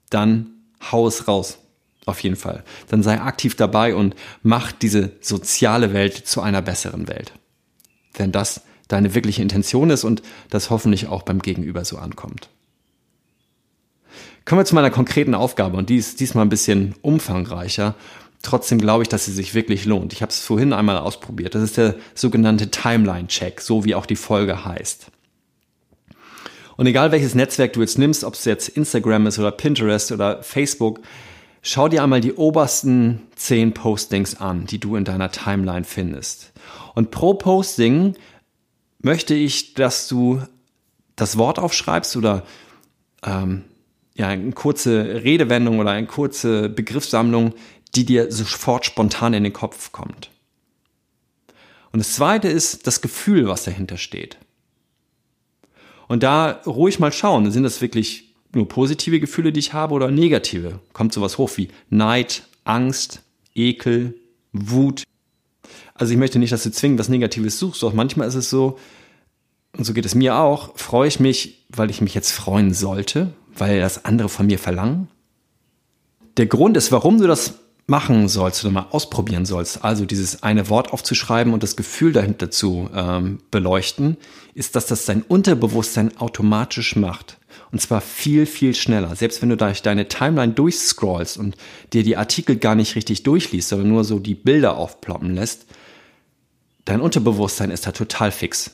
Dann 0.09 0.52
hau 0.91 1.07
es 1.07 1.27
raus. 1.27 1.59
Auf 2.05 2.19
jeden 2.19 2.35
Fall. 2.35 2.63
Dann 2.89 3.01
sei 3.01 3.21
aktiv 3.21 3.55
dabei 3.55 3.95
und 3.95 4.15
mach 4.41 4.71
diese 4.71 5.11
soziale 5.21 5.93
Welt 5.93 6.15
zu 6.15 6.41
einer 6.41 6.61
besseren 6.61 7.07
Welt. 7.07 7.31
Wenn 8.13 8.31
das 8.31 8.61
deine 8.89 9.15
wirkliche 9.15 9.41
Intention 9.41 9.89
ist 9.89 10.03
und 10.03 10.21
das 10.49 10.69
hoffentlich 10.69 11.07
auch 11.07 11.23
beim 11.23 11.39
Gegenüber 11.39 11.85
so 11.85 11.97
ankommt. 11.97 12.49
Kommen 14.45 14.59
wir 14.59 14.65
zu 14.65 14.75
meiner 14.75 14.91
konkreten 14.91 15.35
Aufgabe 15.35 15.77
und 15.77 15.89
die 15.89 15.95
ist 15.95 16.19
diesmal 16.19 16.45
ein 16.45 16.49
bisschen 16.49 16.95
umfangreicher. 17.01 17.95
Trotzdem 18.41 18.77
glaube 18.77 19.03
ich, 19.03 19.09
dass 19.09 19.23
sie 19.23 19.31
sich 19.31 19.55
wirklich 19.55 19.85
lohnt. 19.85 20.11
Ich 20.11 20.21
habe 20.21 20.29
es 20.29 20.39
vorhin 20.39 20.73
einmal 20.73 20.97
ausprobiert. 20.97 21.55
Das 21.55 21.63
ist 21.63 21.77
der 21.77 21.95
sogenannte 22.13 22.69
Timeline-Check, 22.69 23.61
so 23.61 23.85
wie 23.85 23.95
auch 23.95 24.05
die 24.05 24.17
Folge 24.17 24.65
heißt. 24.65 25.07
Und 26.77 26.87
egal 26.87 27.11
welches 27.11 27.35
Netzwerk 27.35 27.73
du 27.73 27.81
jetzt 27.81 27.97
nimmst, 27.97 28.23
ob 28.23 28.33
es 28.33 28.45
jetzt 28.45 28.69
Instagram 28.69 29.27
ist 29.27 29.39
oder 29.39 29.51
Pinterest 29.51 30.11
oder 30.11 30.41
Facebook, 30.43 31.01
schau 31.61 31.87
dir 31.87 32.03
einmal 32.03 32.21
die 32.21 32.33
obersten 32.33 33.21
zehn 33.35 33.73
Postings 33.73 34.39
an, 34.39 34.65
die 34.65 34.79
du 34.79 34.95
in 34.95 35.05
deiner 35.05 35.31
Timeline 35.31 35.85
findest. 35.85 36.51
Und 36.95 37.11
pro 37.11 37.33
Posting 37.33 38.15
möchte 38.99 39.33
ich, 39.33 39.73
dass 39.73 40.07
du 40.07 40.41
das 41.15 41.37
Wort 41.37 41.59
aufschreibst 41.59 42.15
oder 42.15 42.43
ähm, 43.23 43.63
ja, 44.15 44.27
eine 44.27 44.51
kurze 44.51 45.23
Redewendung 45.23 45.79
oder 45.79 45.91
eine 45.91 46.07
kurze 46.07 46.69
Begriffssammlung, 46.69 47.53
die 47.95 48.05
dir 48.05 48.31
sofort 48.31 48.85
spontan 48.85 49.33
in 49.33 49.43
den 49.43 49.53
Kopf 49.53 49.91
kommt. 49.91 50.29
Und 51.91 51.99
das 51.99 52.13
zweite 52.13 52.47
ist 52.47 52.87
das 52.87 53.01
Gefühl, 53.01 53.47
was 53.47 53.63
dahinter 53.63 53.97
steht. 53.97 54.37
Und 56.13 56.21
da 56.21 56.61
ruhig 56.67 56.99
mal 56.99 57.11
schauen, 57.11 57.49
sind 57.49 57.63
das 57.63 57.81
wirklich 57.81 58.35
nur 58.53 58.67
positive 58.67 59.19
Gefühle, 59.19 59.51
die 59.51 59.59
ich 59.59 59.73
habe 59.73 59.95
oder 59.95 60.11
negative? 60.11 60.79
Kommt 60.93 61.11
sowas 61.11 61.39
hoch 61.39 61.49
wie 61.55 61.69
Neid, 61.89 62.43
Angst, 62.65 63.23
Ekel, 63.55 64.13
Wut. 64.51 65.05
Also 65.95 66.13
ich 66.13 66.19
möchte 66.19 66.37
nicht, 66.37 66.51
dass 66.51 66.61
du 66.61 66.71
zwingend 66.71 66.99
was 66.99 67.09
Negatives 67.09 67.57
suchst, 67.57 67.83
auch 67.83 67.93
manchmal 67.93 68.27
ist 68.27 68.35
es 68.35 68.51
so, 68.51 68.77
und 69.75 69.85
so 69.85 69.93
geht 69.93 70.05
es 70.05 70.13
mir 70.13 70.35
auch, 70.35 70.77
freue 70.77 71.07
ich 71.07 71.19
mich, 71.19 71.65
weil 71.69 71.89
ich 71.89 71.99
mich 71.99 72.13
jetzt 72.13 72.31
freuen 72.31 72.75
sollte, 72.75 73.33
weil 73.57 73.79
das 73.79 74.05
andere 74.05 74.29
von 74.29 74.45
mir 74.45 74.59
verlangen. 74.59 75.07
Der 76.37 76.45
Grund 76.45 76.77
ist, 76.77 76.91
warum 76.91 77.17
du 77.17 77.25
das 77.25 77.55
machen 77.85 78.29
sollst 78.29 78.63
oder 78.63 78.73
mal 78.73 78.87
ausprobieren 78.91 79.45
sollst, 79.45 79.83
also 79.83 80.05
dieses 80.05 80.41
eine 80.41 80.69
Wort 80.69 80.93
aufzuschreiben 80.93 81.53
und 81.53 81.63
das 81.63 81.75
Gefühl 81.75 82.13
dahinter 82.13 82.49
zu 82.49 82.89
ähm, 82.93 83.39
beleuchten, 83.51 84.17
ist, 84.53 84.75
dass 84.75 84.85
das 84.85 85.05
dein 85.05 85.21
Unterbewusstsein 85.21 86.15
automatisch 86.17 86.95
macht. 86.95 87.37
Und 87.71 87.81
zwar 87.81 88.01
viel, 88.01 88.45
viel 88.45 88.73
schneller. 88.75 89.15
Selbst 89.15 89.41
wenn 89.41 89.49
du 89.49 89.57
durch 89.57 89.81
deine 89.81 90.07
Timeline 90.07 90.53
durchscrollst 90.53 91.37
und 91.37 91.57
dir 91.91 92.03
die 92.03 92.15
Artikel 92.15 92.55
gar 92.55 92.75
nicht 92.75 92.95
richtig 92.95 93.23
durchliest, 93.23 93.69
sondern 93.69 93.89
nur 93.89 94.03
so 94.03 94.19
die 94.19 94.35
Bilder 94.35 94.77
aufploppen 94.77 95.33
lässt, 95.33 95.65
dein 96.85 97.01
Unterbewusstsein 97.01 97.71
ist 97.71 97.85
da 97.87 97.91
total 97.91 98.31
fix. 98.31 98.71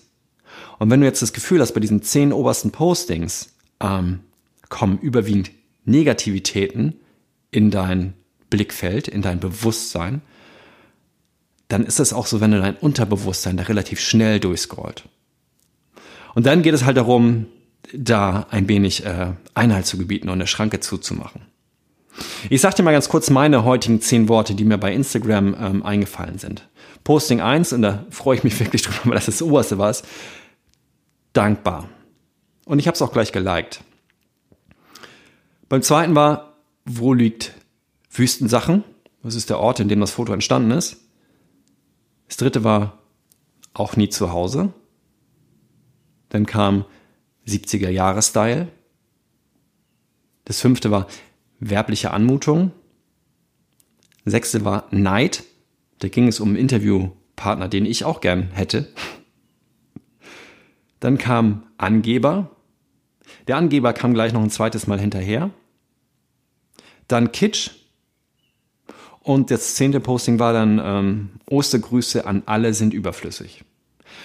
Und 0.78 0.90
wenn 0.90 1.00
du 1.00 1.08
jetzt 1.08 1.22
das 1.22 1.34
Gefühl 1.34 1.62
hast, 1.62 1.74
bei 1.74 1.80
diesen 1.80 2.02
zehn 2.02 2.34
obersten 2.34 2.72
Postings 2.72 3.56
ähm, 3.80 4.20
kommen 4.68 5.00
überwiegend 5.00 5.52
Negativitäten 5.86 7.00
in 7.52 7.72
dein 7.72 8.14
Blickfeld, 8.50 9.08
in 9.08 9.22
dein 9.22 9.40
Bewusstsein, 9.40 10.22
dann 11.68 11.86
ist 11.86 12.00
es 12.00 12.14
auch 12.14 12.26
so, 12.26 12.42
wenn 12.42 12.52
du 12.52 12.60
dein 12.60 12.76
Unterbewusstsein 12.76 13.58
da 13.58 13.64
relativ 13.64 14.00
schnell 14.00 14.40
durchscrollt. 14.40 15.04
Und 16.36 16.46
dann 16.46 16.64
geht 16.64 16.74
es 16.74 16.84
halt 16.84 16.98
darum, 16.98 17.46
da 17.94 18.48
ein 18.50 18.68
wenig 18.68 19.06
äh, 19.06 19.34
Einhalt 19.54 19.86
zu 19.86 19.98
gebieten 19.98 20.30
und 20.30 20.36
eine 20.36 20.48
Schranke 20.48 20.80
zuzumachen. 20.80 21.42
Ich 22.50 22.62
sag 22.62 22.76
dir 22.76 22.84
mal 22.84 22.92
ganz 22.92 23.10
kurz 23.10 23.30
meine 23.30 23.64
heutigen 23.64 24.02
zehn 24.02 24.28
Worte, 24.28 24.56
die 24.56 24.66
mir 24.66 24.78
bei 24.78 24.94
Instagram 24.94 25.56
ähm, 25.60 25.84
eingefallen 25.84 26.38
sind. 26.38 26.68
Posting 27.04 27.40
1, 27.40 27.74
und 27.74 27.82
da 27.82 28.06
freue 28.10 28.38
ich 28.38 28.44
mich 28.44 28.60
wirklich 28.62 28.82
drüber, 28.82 29.00
weil 29.06 29.16
das 29.16 29.28
das 29.28 29.42
oberste 29.42 29.78
war, 29.78 29.90
ist, 29.90 30.06
dankbar. 31.34 31.90
Und 32.66 32.80
ich 32.80 32.88
habe 32.88 32.96
es 32.96 33.02
auch 33.02 33.14
gleich 33.14 33.32
geliked. 33.32 33.82
Beim 35.70 35.82
zweiten 35.82 36.16
war, 36.16 36.58
wo 36.86 37.14
liegt 37.14 37.54
Wüstensachen? 38.20 38.84
Das 39.24 39.36
ist 39.36 39.50
der 39.50 39.60
Ort, 39.60 39.80
in 39.80 39.90
dem 39.90 40.00
das 40.00 40.12
Foto 40.12 40.34
entstanden 40.34 40.72
ist. 40.72 40.98
Das 42.28 42.38
dritte 42.38 42.64
war 42.64 43.00
auch 43.74 43.96
nie 43.96 44.10
zu 44.10 44.32
Hause. 44.32 44.74
Dann 46.30 46.46
kam 46.46 46.86
70er 47.48 47.90
Jahre 47.90 48.22
Style. 48.22 48.68
Das 50.46 50.62
fünfte 50.62 50.92
war 50.92 51.08
werbliche 51.60 52.12
Anmutung. 52.12 52.72
Das 54.24 54.32
sechste 54.32 54.64
war 54.64 54.88
Neid. 54.92 55.44
Da 56.00 56.08
ging 56.08 56.28
es 56.28 56.40
um 56.40 56.50
einen 56.50 56.58
Interviewpartner, 56.58 57.68
den 57.68 57.86
ich 57.86 58.06
auch 58.06 58.22
gern 58.22 58.52
hätte. 58.52 58.94
Dann 61.00 61.18
kam 61.18 61.64
Angeber. 61.78 62.56
Der 63.48 63.58
Angeber 63.58 63.94
kam 63.94 64.14
gleich 64.14 64.34
noch 64.34 64.42
ein 64.42 64.50
zweites 64.50 64.88
Mal 64.88 65.00
hinterher. 65.00 65.50
Dann 67.08 67.32
Kitsch. 67.32 67.72
Und 69.30 69.52
das 69.52 69.76
zehnte 69.76 70.00
Posting 70.00 70.40
war 70.40 70.54
dann 70.54 70.82
ähm, 70.84 71.30
Ostergrüße 71.46 72.26
an 72.26 72.42
alle 72.48 72.74
sind 72.74 72.96
überflüssig. 72.96 73.64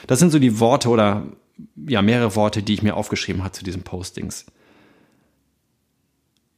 Das 0.07 0.19
sind 0.19 0.31
so 0.31 0.39
die 0.39 0.61
Worte 0.61 0.89
oder 0.89 1.27
ja 1.77 2.01
mehrere 2.01 2.35
Worte, 2.37 2.63
die 2.63 2.73
ich 2.73 2.83
mir 2.83 2.97
aufgeschrieben 2.97 3.43
habe 3.43 3.53
zu 3.53 3.65
diesen 3.65 3.83
Postings. 3.83 4.47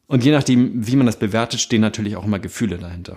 Und 0.06 0.22
je 0.22 0.30
nachdem, 0.30 0.86
wie 0.86 0.94
man 0.94 1.06
das 1.06 1.18
bewertet, 1.18 1.58
stehen 1.58 1.80
natürlich 1.80 2.14
auch 2.14 2.24
immer 2.24 2.38
Gefühle 2.38 2.78
dahinter. 2.78 3.16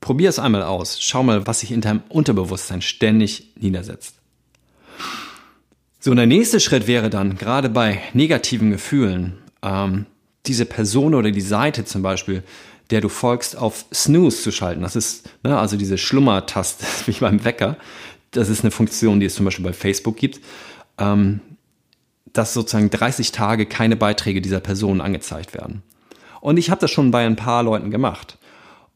Probier 0.00 0.30
es 0.30 0.40
einmal 0.40 0.64
aus. 0.64 1.00
Schau 1.00 1.22
mal, 1.22 1.46
was 1.46 1.60
sich 1.60 1.70
in 1.70 1.80
deinem 1.80 2.02
Unterbewusstsein 2.08 2.82
ständig 2.82 3.52
niedersetzt. 3.60 4.16
So, 6.00 6.10
und 6.10 6.16
der 6.16 6.26
nächste 6.26 6.58
Schritt 6.58 6.88
wäre 6.88 7.10
dann, 7.10 7.36
gerade 7.36 7.68
bei 7.68 8.00
negativen 8.12 8.72
Gefühlen, 8.72 9.38
ähm, 9.62 10.06
diese 10.46 10.64
Person 10.66 11.14
oder 11.14 11.30
die 11.30 11.40
Seite 11.40 11.84
zum 11.84 12.02
Beispiel, 12.02 12.42
der 12.90 13.00
du 13.00 13.08
folgst, 13.08 13.56
auf 13.56 13.84
Snooze 13.92 14.42
zu 14.42 14.52
schalten. 14.52 14.82
Das 14.82 14.96
ist 14.96 15.28
ne, 15.42 15.58
also 15.58 15.76
diese 15.76 15.98
Schlummertaste, 15.98 16.84
wie 17.06 17.12
beim 17.12 17.44
Wecker. 17.44 17.76
Das 18.30 18.48
ist 18.48 18.62
eine 18.62 18.70
Funktion, 18.70 19.20
die 19.20 19.26
es 19.26 19.34
zum 19.34 19.44
Beispiel 19.44 19.64
bei 19.64 19.72
Facebook 19.72 20.16
gibt, 20.16 20.40
ähm, 20.98 21.40
dass 22.32 22.54
sozusagen 22.54 22.90
30 22.90 23.32
Tage 23.32 23.66
keine 23.66 23.96
Beiträge 23.96 24.40
dieser 24.40 24.60
Person 24.60 25.00
angezeigt 25.00 25.54
werden. 25.54 25.82
Und 26.40 26.56
ich 26.56 26.70
habe 26.70 26.80
das 26.80 26.90
schon 26.90 27.10
bei 27.10 27.24
ein 27.24 27.36
paar 27.36 27.62
Leuten 27.62 27.90
gemacht. 27.90 28.38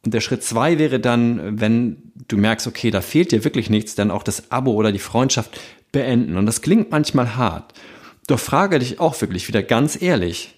Und 0.04 0.14
der 0.14 0.20
Schritt 0.20 0.42
zwei 0.42 0.78
wäre 0.78 1.00
dann, 1.00 1.60
wenn 1.60 2.12
du 2.28 2.36
merkst, 2.36 2.66
okay, 2.66 2.90
da 2.90 3.00
fehlt 3.00 3.32
dir 3.32 3.44
wirklich 3.44 3.70
nichts, 3.70 3.94
dann 3.94 4.10
auch 4.10 4.22
das 4.22 4.50
Abo 4.50 4.72
oder 4.72 4.92
die 4.92 4.98
Freundschaft 4.98 5.58
beenden. 5.92 6.36
Und 6.36 6.46
das 6.46 6.60
klingt 6.60 6.90
manchmal 6.90 7.36
hart. 7.36 7.72
Doch 8.26 8.38
frage 8.38 8.78
dich 8.78 9.00
auch 9.00 9.20
wirklich 9.20 9.48
wieder 9.48 9.62
ganz 9.62 10.00
ehrlich, 10.00 10.54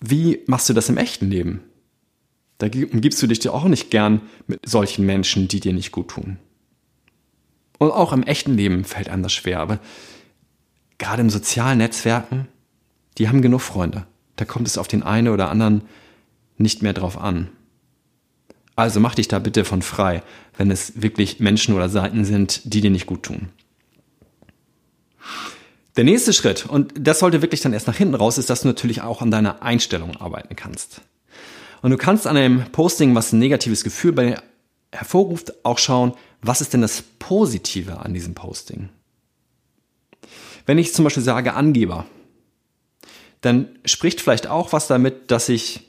wie 0.00 0.40
machst 0.46 0.68
du 0.68 0.72
das 0.72 0.88
im 0.88 0.96
echten 0.96 1.30
Leben? 1.30 1.60
Da 2.62 2.68
umgibst 2.92 3.20
du 3.20 3.26
dich 3.26 3.40
dir 3.40 3.52
auch 3.52 3.64
nicht 3.64 3.90
gern 3.90 4.20
mit 4.46 4.60
solchen 4.64 5.04
Menschen, 5.04 5.48
die 5.48 5.58
dir 5.58 5.72
nicht 5.72 5.90
gut 5.90 6.06
tun. 6.06 6.38
Und 7.78 7.90
auch 7.90 8.12
im 8.12 8.22
echten 8.22 8.56
Leben 8.56 8.84
fällt 8.84 9.08
einem 9.08 9.24
das 9.24 9.32
schwer, 9.32 9.58
aber 9.58 9.80
gerade 10.96 11.22
im 11.22 11.28
sozialen 11.28 11.78
Netzwerken, 11.78 12.46
die 13.18 13.26
haben 13.26 13.42
genug 13.42 13.62
Freunde. 13.62 14.06
Da 14.36 14.44
kommt 14.44 14.68
es 14.68 14.78
auf 14.78 14.86
den 14.86 15.02
einen 15.02 15.26
oder 15.26 15.50
anderen 15.50 15.82
nicht 16.56 16.84
mehr 16.84 16.92
drauf 16.92 17.18
an. 17.18 17.48
Also 18.76 19.00
mach 19.00 19.16
dich 19.16 19.26
da 19.26 19.40
bitte 19.40 19.64
von 19.64 19.82
frei, 19.82 20.22
wenn 20.56 20.70
es 20.70 21.02
wirklich 21.02 21.40
Menschen 21.40 21.74
oder 21.74 21.88
Seiten 21.88 22.24
sind, 22.24 22.60
die 22.72 22.80
dir 22.80 22.90
nicht 22.90 23.06
gut 23.06 23.24
tun. 23.24 23.48
Der 25.96 26.04
nächste 26.04 26.32
Schritt, 26.32 26.66
und 26.66 26.94
das 26.96 27.18
sollte 27.18 27.42
wirklich 27.42 27.60
dann 27.60 27.72
erst 27.72 27.88
nach 27.88 27.96
hinten 27.96 28.14
raus, 28.14 28.38
ist, 28.38 28.50
dass 28.50 28.60
du 28.60 28.68
natürlich 28.68 29.02
auch 29.02 29.20
an 29.20 29.32
deiner 29.32 29.62
Einstellung 29.62 30.16
arbeiten 30.16 30.54
kannst. 30.54 31.00
Und 31.82 31.90
du 31.90 31.96
kannst 31.96 32.26
an 32.26 32.36
einem 32.36 32.64
Posting, 32.72 33.14
was 33.14 33.32
ein 33.32 33.38
negatives 33.38 33.84
Gefühl 33.84 34.12
bei 34.12 34.26
dir 34.26 34.42
hervorruft, 34.92 35.64
auch 35.64 35.78
schauen, 35.78 36.14
was 36.40 36.60
ist 36.60 36.72
denn 36.72 36.80
das 36.80 37.02
Positive 37.02 37.98
an 38.00 38.14
diesem 38.14 38.34
Posting? 38.34 38.88
Wenn 40.64 40.78
ich 40.78 40.94
zum 40.94 41.04
Beispiel 41.04 41.22
sage 41.22 41.54
Angeber, 41.54 42.06
dann 43.40 43.68
spricht 43.84 44.20
vielleicht 44.20 44.46
auch 44.46 44.72
was 44.72 44.86
damit, 44.86 45.30
dass 45.30 45.48
ich, 45.48 45.80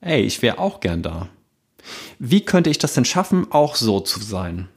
ey, 0.00 0.22
ich 0.22 0.42
wäre 0.42 0.58
auch 0.58 0.80
gern 0.80 1.02
da. 1.02 1.28
Wie 2.18 2.40
könnte 2.40 2.70
ich 2.70 2.78
das 2.78 2.94
denn 2.94 3.04
schaffen, 3.04 3.46
auch 3.52 3.76
so 3.76 4.00
zu 4.00 4.20
sein? 4.20 4.68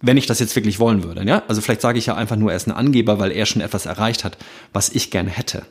wenn 0.00 0.16
ich 0.16 0.26
das 0.26 0.38
jetzt 0.38 0.54
wirklich 0.54 0.78
wollen 0.78 1.02
würde. 1.02 1.24
Ja? 1.24 1.42
Also 1.48 1.60
vielleicht 1.60 1.80
sage 1.80 1.98
ich 1.98 2.06
ja 2.06 2.14
einfach 2.14 2.36
nur, 2.36 2.50
er 2.50 2.56
ist 2.56 2.68
ein 2.68 2.72
Angeber, 2.72 3.18
weil 3.18 3.32
er 3.32 3.46
schon 3.46 3.62
etwas 3.62 3.86
erreicht 3.86 4.24
hat, 4.24 4.38
was 4.72 4.90
ich 4.90 5.10
gern 5.10 5.26
hätte. 5.26 5.66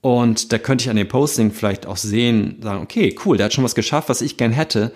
Und 0.00 0.52
da 0.52 0.58
könnte 0.58 0.84
ich 0.84 0.90
an 0.90 0.96
dem 0.96 1.08
Posting 1.08 1.50
vielleicht 1.50 1.86
auch 1.86 1.96
sehen, 1.96 2.58
sagen, 2.62 2.82
okay, 2.82 3.16
cool, 3.24 3.36
der 3.36 3.46
hat 3.46 3.52
schon 3.52 3.64
was 3.64 3.74
geschafft, 3.74 4.08
was 4.08 4.20
ich 4.20 4.36
gern 4.36 4.52
hätte. 4.52 4.92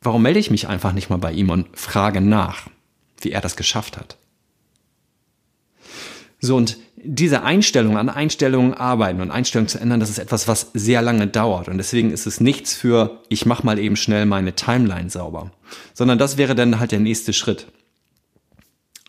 Warum 0.00 0.22
melde 0.22 0.38
ich 0.38 0.50
mich 0.50 0.68
einfach 0.68 0.92
nicht 0.92 1.10
mal 1.10 1.18
bei 1.18 1.32
ihm 1.32 1.50
und 1.50 1.66
frage 1.76 2.20
nach, 2.20 2.68
wie 3.20 3.32
er 3.32 3.40
das 3.40 3.56
geschafft 3.56 3.96
hat? 3.98 4.16
So, 6.40 6.56
und 6.56 6.78
diese 6.96 7.42
Einstellung, 7.42 7.96
an 7.96 8.08
Einstellungen 8.08 8.74
arbeiten 8.74 9.20
und 9.20 9.30
Einstellungen 9.30 9.68
zu 9.68 9.78
ändern, 9.78 10.00
das 10.00 10.10
ist 10.10 10.18
etwas, 10.18 10.48
was 10.48 10.70
sehr 10.74 11.02
lange 11.02 11.26
dauert. 11.26 11.68
Und 11.68 11.78
deswegen 11.78 12.10
ist 12.10 12.26
es 12.26 12.40
nichts 12.40 12.74
für, 12.74 13.22
ich 13.28 13.46
mache 13.46 13.64
mal 13.64 13.78
eben 13.78 13.96
schnell 13.96 14.26
meine 14.26 14.54
Timeline 14.54 15.10
sauber. 15.10 15.52
Sondern 15.94 16.18
das 16.18 16.36
wäre 16.36 16.54
dann 16.54 16.80
halt 16.80 16.92
der 16.92 17.00
nächste 17.00 17.32
Schritt. 17.32 17.66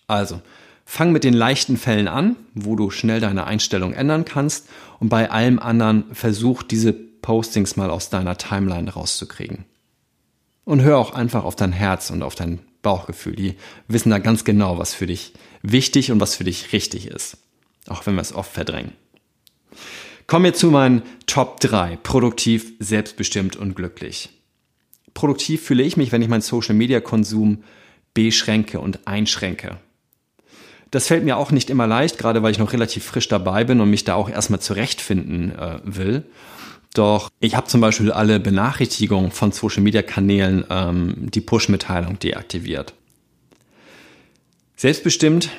Also, 0.07 0.41
fang 0.89 1.11
mit 1.11 1.25
den 1.25 1.33
leichten 1.33 1.75
Fällen 1.75 2.07
an, 2.07 2.37
wo 2.53 2.77
du 2.77 2.89
schnell 2.89 3.19
deine 3.19 3.45
Einstellung 3.45 3.91
ändern 3.91 4.23
kannst. 4.23 4.69
Und 4.99 5.09
bei 5.09 5.29
allem 5.29 5.59
anderen 5.59 6.05
versuch 6.13 6.63
diese 6.63 6.93
Postings 6.93 7.75
mal 7.75 7.91
aus 7.91 8.09
deiner 8.09 8.37
Timeline 8.37 8.91
rauszukriegen. 8.91 9.65
Und 10.63 10.81
hör 10.81 10.97
auch 10.97 11.13
einfach 11.13 11.43
auf 11.43 11.57
dein 11.57 11.73
Herz 11.73 12.09
und 12.09 12.23
auf 12.23 12.35
dein 12.35 12.59
Bauchgefühl. 12.83 13.35
Die 13.35 13.55
wissen 13.89 14.11
da 14.11 14.17
ganz 14.17 14.45
genau, 14.45 14.79
was 14.79 14.93
für 14.93 15.07
dich 15.07 15.33
wichtig 15.61 16.09
und 16.09 16.21
was 16.21 16.35
für 16.35 16.45
dich 16.45 16.71
richtig 16.71 17.07
ist. 17.07 17.37
Auch 17.89 18.05
wenn 18.05 18.15
wir 18.15 18.21
es 18.21 18.33
oft 18.33 18.53
verdrängen. 18.53 18.93
Kommen 20.25 20.45
wir 20.45 20.53
zu 20.53 20.71
meinen 20.71 21.03
Top 21.25 21.59
3. 21.59 21.97
Produktiv, 21.97 22.73
selbstbestimmt 22.79 23.57
und 23.57 23.75
glücklich. 23.75 24.29
Produktiv 25.13 25.63
fühle 25.63 25.83
ich 25.83 25.97
mich, 25.97 26.13
wenn 26.13 26.21
ich 26.21 26.29
meinen 26.29 26.41
Social 26.41 26.75
Media 26.75 27.01
Konsum 27.01 27.63
beschränke 28.13 28.79
und 28.79 29.05
einschränke. 29.05 29.79
Das 30.91 31.07
fällt 31.07 31.23
mir 31.23 31.37
auch 31.37 31.51
nicht 31.51 31.69
immer 31.69 31.87
leicht, 31.87 32.17
gerade 32.17 32.43
weil 32.43 32.51
ich 32.51 32.59
noch 32.59 32.73
relativ 32.73 33.03
frisch 33.03 33.27
dabei 33.27 33.63
bin 33.63 33.81
und 33.81 33.89
mich 33.89 34.03
da 34.03 34.15
auch 34.15 34.29
erstmal 34.29 34.61
zurechtfinden 34.61 35.51
äh, 35.57 35.79
will. 35.83 36.23
Doch 36.93 37.29
ich 37.39 37.55
habe 37.55 37.67
zum 37.67 37.81
Beispiel 37.81 38.11
alle 38.11 38.39
Benachrichtigungen 38.39 39.31
von 39.31 39.51
Social 39.51 39.83
Media 39.83 40.01
Kanälen, 40.01 40.65
ähm, 40.69 41.29
die 41.29 41.41
Push-Mitteilung 41.41 42.19
deaktiviert. 42.19 42.93
Selbstbestimmt 44.77 45.49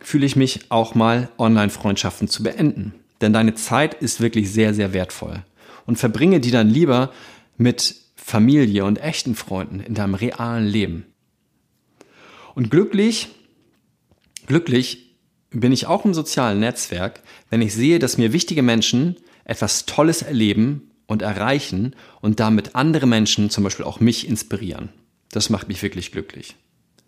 fühle 0.00 0.26
ich 0.26 0.36
mich 0.36 0.60
auch 0.70 0.94
mal, 0.94 1.28
Online-Freundschaften 1.38 2.28
zu 2.28 2.42
beenden. 2.42 2.94
Denn 3.20 3.32
deine 3.32 3.54
Zeit 3.54 3.94
ist 3.94 4.20
wirklich 4.20 4.50
sehr, 4.50 4.74
sehr 4.74 4.92
wertvoll. 4.92 5.42
Und 5.86 5.98
verbringe 5.98 6.40
die 6.40 6.50
dann 6.50 6.68
lieber 6.68 7.10
mit 7.56 7.96
Familie 8.14 8.84
und 8.84 9.00
echten 9.00 9.34
Freunden 9.34 9.80
in 9.80 9.94
deinem 9.94 10.14
realen 10.14 10.66
Leben. 10.66 11.06
Und 12.54 12.70
glücklich, 12.70 13.28
glücklich 14.48 15.16
bin 15.50 15.72
ich 15.72 15.86
auch 15.86 16.04
im 16.04 16.14
sozialen 16.14 16.60
Netzwerk, 16.60 17.22
wenn 17.50 17.62
ich 17.62 17.74
sehe, 17.74 17.98
dass 17.98 18.18
mir 18.18 18.32
wichtige 18.32 18.62
Menschen 18.62 19.16
etwas 19.44 19.86
Tolles 19.86 20.22
erleben 20.22 20.90
und 21.06 21.22
erreichen 21.22 21.94
und 22.20 22.40
damit 22.40 22.74
andere 22.74 23.06
Menschen, 23.06 23.48
zum 23.48 23.64
Beispiel 23.64 23.84
auch 23.84 24.00
mich, 24.00 24.28
inspirieren. 24.28 24.90
Das 25.30 25.48
macht 25.48 25.68
mich 25.68 25.82
wirklich 25.82 26.12
glücklich. 26.12 26.56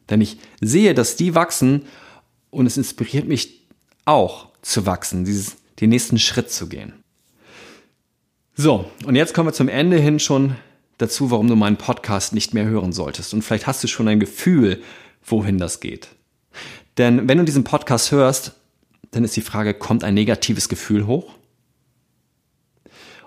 Denn 0.08 0.20
ich 0.20 0.38
sehe, 0.60 0.94
dass 0.94 1.16
die 1.16 1.34
wachsen 1.34 1.82
und 2.50 2.66
es 2.66 2.76
inspiriert 2.76 3.28
mich 3.28 3.66
auch 4.04 4.48
zu 4.62 4.86
wachsen, 4.86 5.24
dieses, 5.24 5.56
den 5.80 5.90
nächsten 5.90 6.18
Schritt 6.18 6.50
zu 6.50 6.68
gehen. 6.68 6.92
So, 8.54 8.90
und 9.06 9.16
jetzt 9.16 9.34
kommen 9.34 9.48
wir 9.48 9.52
zum 9.52 9.68
Ende 9.68 9.98
hin 9.98 10.18
schon 10.18 10.56
dazu, 10.98 11.30
warum 11.30 11.48
du 11.48 11.56
meinen 11.56 11.76
Podcast 11.76 12.34
nicht 12.34 12.52
mehr 12.52 12.64
hören 12.64 12.92
solltest. 12.92 13.32
Und 13.32 13.42
vielleicht 13.42 13.66
hast 13.66 13.82
du 13.84 13.88
schon 13.88 14.08
ein 14.08 14.20
Gefühl, 14.20 14.82
wohin 15.24 15.58
das 15.58 15.80
geht. 15.80 16.08
Denn 17.00 17.30
wenn 17.30 17.38
du 17.38 17.44
diesen 17.44 17.64
Podcast 17.64 18.12
hörst, 18.12 18.52
dann 19.12 19.24
ist 19.24 19.34
die 19.34 19.40
Frage, 19.40 19.72
kommt 19.72 20.04
ein 20.04 20.12
negatives 20.12 20.68
Gefühl 20.68 21.06
hoch? 21.06 21.32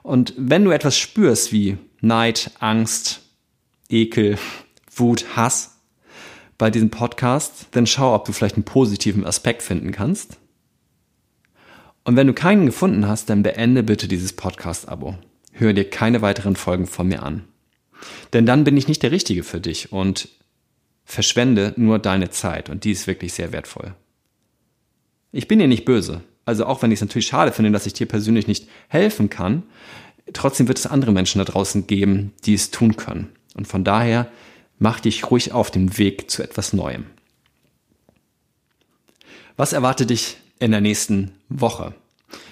Und 0.04 0.36
wenn 0.38 0.64
du 0.64 0.70
etwas 0.70 0.96
spürst 0.96 1.52
wie 1.52 1.80
Neid, 2.00 2.52
Angst, 2.60 3.22
Ekel, 3.90 4.38
Wut, 4.96 5.26
Hass 5.36 5.80
bei 6.60 6.70
diesem 6.70 6.92
Podcast, 6.92 7.66
dann 7.72 7.88
schau, 7.88 8.14
ob 8.14 8.26
du 8.26 8.32
vielleicht 8.32 8.58
einen 8.58 8.64
positiven 8.64 9.26
Aspekt 9.26 9.64
finden 9.64 9.92
kannst. 9.92 10.38
Und 12.04 12.16
wenn 12.16 12.28
du 12.28 12.34
keinen 12.34 12.68
gefunden 12.68 13.08
hast, 13.08 13.32
dann 13.32 13.42
beende 13.42 13.82
bitte 13.82 14.08
dieses 14.08 14.34
Podcast-Abo. 14.34 15.18
Hör 15.52 15.74
dir 15.74 15.90
keine 15.90 16.22
weiteren 16.22 16.56
Folgen 16.56 16.86
von 16.86 17.08
mir 17.08 17.24
an. 17.24 17.46
Denn 18.34 18.46
dann 18.46 18.66
bin 18.66 18.78
ich 18.78 18.88
nicht 18.88 19.02
der 19.02 19.12
Richtige 19.12 19.42
für 19.42 19.60
dich 19.60 19.92
und 19.92 20.30
verschwende 21.06 21.74
nur 21.76 22.00
deine 22.00 22.30
Zeit 22.30 22.70
und 22.70 22.84
die 22.84 22.92
ist 22.92 23.08
wirklich 23.08 23.34
sehr 23.34 23.52
wertvoll. 23.52 23.94
Ich 25.32 25.48
bin 25.48 25.60
dir 25.60 25.68
nicht 25.68 25.86
böse. 25.86 26.22
Also 26.46 26.66
auch 26.66 26.82
wenn 26.82 26.92
ich 26.92 26.98
es 26.98 27.02
natürlich 27.02 27.28
schade 27.28 27.52
finde, 27.52 27.72
dass 27.72 27.86
ich 27.86 27.94
dir 27.94 28.08
persönlich 28.08 28.48
nicht 28.48 28.68
helfen 28.88 29.30
kann, 29.30 29.64
trotzdem 30.34 30.68
wird 30.68 30.78
es 30.78 30.88
andere 30.88 31.12
Menschen 31.12 31.40
da 31.40 31.46
draußen 31.46 31.88
geben, 31.88 32.34
die 32.46 32.54
es 32.54 32.72
tun 32.72 32.96
können. 32.96 33.30
Und 33.56 33.68
von 33.68 33.84
daher 33.84 34.30
mach 34.80 35.00
dich 35.00 35.30
ruhig 35.32 35.52
auf 35.54 35.72
den 35.72 35.98
Weg 35.98 36.30
zu 36.30 36.44
etwas 36.44 36.74
Neuem. 36.74 37.06
Was 39.56 39.74
erwartet 39.74 40.10
dich 40.10 40.38
in 40.60 40.72
der 40.72 40.82
nächsten 40.82 41.32
Woche? 41.48 41.94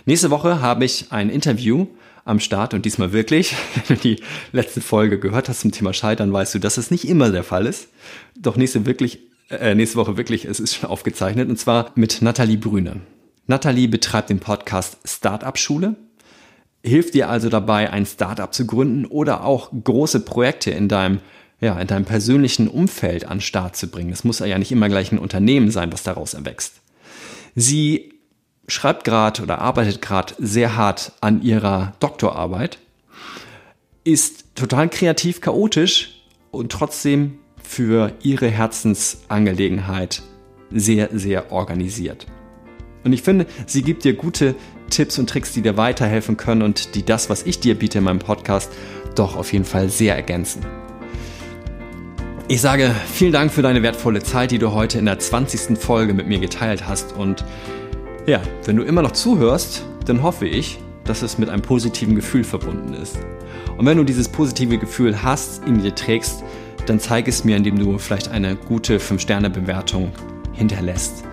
Nächste 0.05 0.29
Woche 0.29 0.61
habe 0.61 0.85
ich 0.85 1.11
ein 1.11 1.29
Interview 1.29 1.87
am 2.25 2.39
Start 2.39 2.73
und 2.73 2.85
diesmal 2.85 3.13
wirklich, 3.13 3.55
wenn 3.87 3.97
du 3.97 4.01
die 4.01 4.23
letzte 4.51 4.81
Folge 4.81 5.19
gehört 5.19 5.49
hast 5.49 5.61
zum 5.61 5.71
Thema 5.71 5.93
Scheitern, 5.93 6.31
weißt 6.31 6.55
du, 6.55 6.59
dass 6.59 6.77
es 6.77 6.91
nicht 6.91 7.07
immer 7.07 7.29
der 7.29 7.43
Fall 7.43 7.65
ist. 7.65 7.89
Doch 8.35 8.57
nächste 8.57 8.85
wirklich, 8.85 9.19
äh, 9.49 9.75
nächste 9.75 9.97
Woche 9.97 10.17
wirklich, 10.17 10.45
es 10.45 10.59
ist 10.59 10.75
schon 10.75 10.89
aufgezeichnet 10.89 11.49
und 11.49 11.57
zwar 11.57 11.91
mit 11.95 12.21
Nathalie 12.21 12.57
Brüne. 12.57 13.01
Nathalie 13.47 13.87
betreibt 13.87 14.29
den 14.29 14.39
Podcast 14.39 14.97
Startup 15.05 15.57
Schule, 15.57 15.95
hilft 16.83 17.13
dir 17.13 17.29
also 17.29 17.49
dabei, 17.49 17.89
ein 17.89 18.05
Startup 18.05 18.53
zu 18.53 18.65
gründen 18.65 19.05
oder 19.05 19.43
auch 19.43 19.71
große 19.71 20.21
Projekte 20.21 20.71
in 20.71 20.87
deinem 20.87 21.19
ja, 21.61 21.79
in 21.79 21.85
deinem 21.85 22.05
persönlichen 22.05 22.67
Umfeld 22.67 23.27
an 23.27 23.39
Start 23.39 23.75
zu 23.75 23.87
bringen. 23.87 24.11
Es 24.11 24.23
muss 24.23 24.39
ja 24.39 24.57
nicht 24.57 24.71
immer 24.71 24.89
gleich 24.89 25.11
ein 25.11 25.19
Unternehmen 25.19 25.69
sein, 25.69 25.93
was 25.93 26.01
daraus 26.01 26.33
erwächst. 26.33 26.81
Sie 27.53 28.10
schreibt 28.71 29.03
gerade 29.03 29.41
oder 29.41 29.59
arbeitet 29.59 30.01
gerade 30.01 30.33
sehr 30.39 30.75
hart 30.75 31.11
an 31.21 31.41
ihrer 31.41 31.93
Doktorarbeit, 31.99 32.79
ist 34.03 34.45
total 34.55 34.89
kreativ, 34.89 35.41
chaotisch 35.41 36.21
und 36.51 36.71
trotzdem 36.71 37.39
für 37.63 38.13
ihre 38.21 38.49
Herzensangelegenheit 38.49 40.23
sehr, 40.71 41.09
sehr 41.11 41.51
organisiert. 41.51 42.25
Und 43.03 43.13
ich 43.13 43.21
finde, 43.21 43.45
sie 43.65 43.81
gibt 43.81 44.03
dir 44.03 44.13
gute 44.13 44.55
Tipps 44.89 45.17
und 45.17 45.29
Tricks, 45.29 45.53
die 45.53 45.61
dir 45.61 45.77
weiterhelfen 45.77 46.37
können 46.37 46.61
und 46.61 46.95
die 46.95 47.03
das, 47.03 47.29
was 47.29 47.43
ich 47.43 47.59
dir 47.59 47.75
biete 47.75 47.97
in 47.97 48.03
meinem 48.03 48.19
Podcast, 48.19 48.71
doch 49.15 49.35
auf 49.35 49.51
jeden 49.53 49.65
Fall 49.65 49.89
sehr 49.89 50.15
ergänzen. 50.15 50.65
Ich 52.47 52.61
sage 52.61 52.93
vielen 53.13 53.31
Dank 53.31 53.51
für 53.51 53.61
deine 53.61 53.81
wertvolle 53.81 54.21
Zeit, 54.21 54.51
die 54.51 54.59
du 54.59 54.73
heute 54.73 54.99
in 54.99 55.05
der 55.05 55.19
20. 55.19 55.77
Folge 55.77 56.13
mit 56.13 56.27
mir 56.27 56.39
geteilt 56.39 56.87
hast. 56.87 57.13
Und 57.13 57.45
ja, 58.27 58.41
wenn 58.65 58.75
du 58.75 58.83
immer 58.83 59.01
noch 59.01 59.11
zuhörst, 59.11 59.85
dann 60.05 60.21
hoffe 60.21 60.47
ich, 60.47 60.79
dass 61.03 61.21
es 61.21 61.37
mit 61.37 61.49
einem 61.49 61.61
positiven 61.61 62.15
Gefühl 62.15 62.43
verbunden 62.43 62.93
ist. 62.93 63.17
Und 63.77 63.85
wenn 63.85 63.97
du 63.97 64.03
dieses 64.03 64.29
positive 64.29 64.77
Gefühl 64.77 65.23
hast, 65.23 65.65
in 65.65 65.81
dir 65.81 65.95
trägst, 65.95 66.43
dann 66.85 66.99
zeig 66.99 67.27
es 67.27 67.43
mir, 67.43 67.57
indem 67.57 67.79
du 67.79 67.97
vielleicht 67.97 68.29
eine 68.29 68.55
gute 68.55 68.99
5-Sterne-Bewertung 68.99 70.11
hinterlässt. 70.53 71.23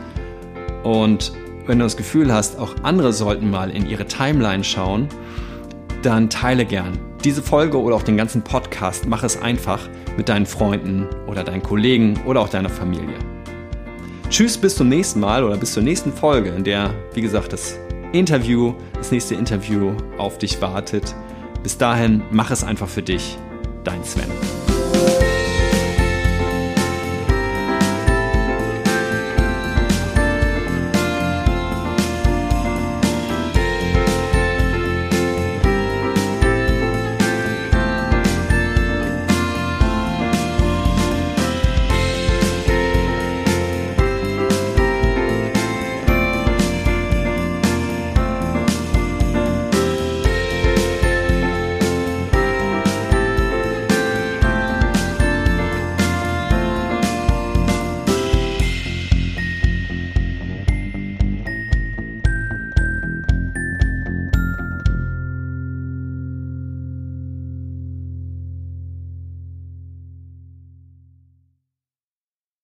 Und 0.83 1.33
wenn 1.67 1.79
du 1.79 1.85
das 1.85 1.97
Gefühl 1.97 2.33
hast, 2.33 2.59
auch 2.59 2.75
andere 2.83 3.13
sollten 3.13 3.51
mal 3.51 3.71
in 3.71 3.89
ihre 3.89 4.07
Timeline 4.07 4.65
schauen, 4.65 5.09
dann 6.03 6.31
teile 6.31 6.65
gern 6.65 6.99
diese 7.25 7.43
Folge 7.43 7.81
oder 7.81 7.97
auch 7.97 8.03
den 8.03 8.17
ganzen 8.17 8.43
Podcast. 8.43 9.07
Mach 9.07 9.23
es 9.25 9.41
einfach 9.41 9.89
mit 10.17 10.29
deinen 10.29 10.47
Freunden 10.47 11.07
oder 11.27 11.45
deinen 11.45 11.63
Kollegen 11.63 12.19
oder 12.25 12.41
auch 12.41 12.49
deiner 12.49 12.71
Familie. 12.71 13.17
Tschüss, 14.31 14.59
bis 14.59 14.77
zum 14.77 14.91
nächsten 14.91 15.21
Mal 15.21 15.43
oder 15.43 15.57
bis 15.57 15.73
zur 15.73 15.83
nächsten 15.83 16.13
Folge, 16.13 16.51
in 16.51 16.63
der, 16.63 16.93
wie 17.15 17.23
gesagt, 17.23 17.53
das 17.55 17.79
Interview, 18.13 18.75
das 18.95 19.11
nächste 19.11 19.35
Interview 19.35 19.93
auf 20.19 20.37
dich 20.37 20.61
wartet. 20.61 21.15
Bis 21.63 21.79
dahin, 21.79 22.23
mach 22.31 22.51
es 22.51 22.63
einfach 22.63 22.89
für 22.89 23.03
dich. 23.03 23.39
Dein 23.85 24.05
Sven. 24.05 24.58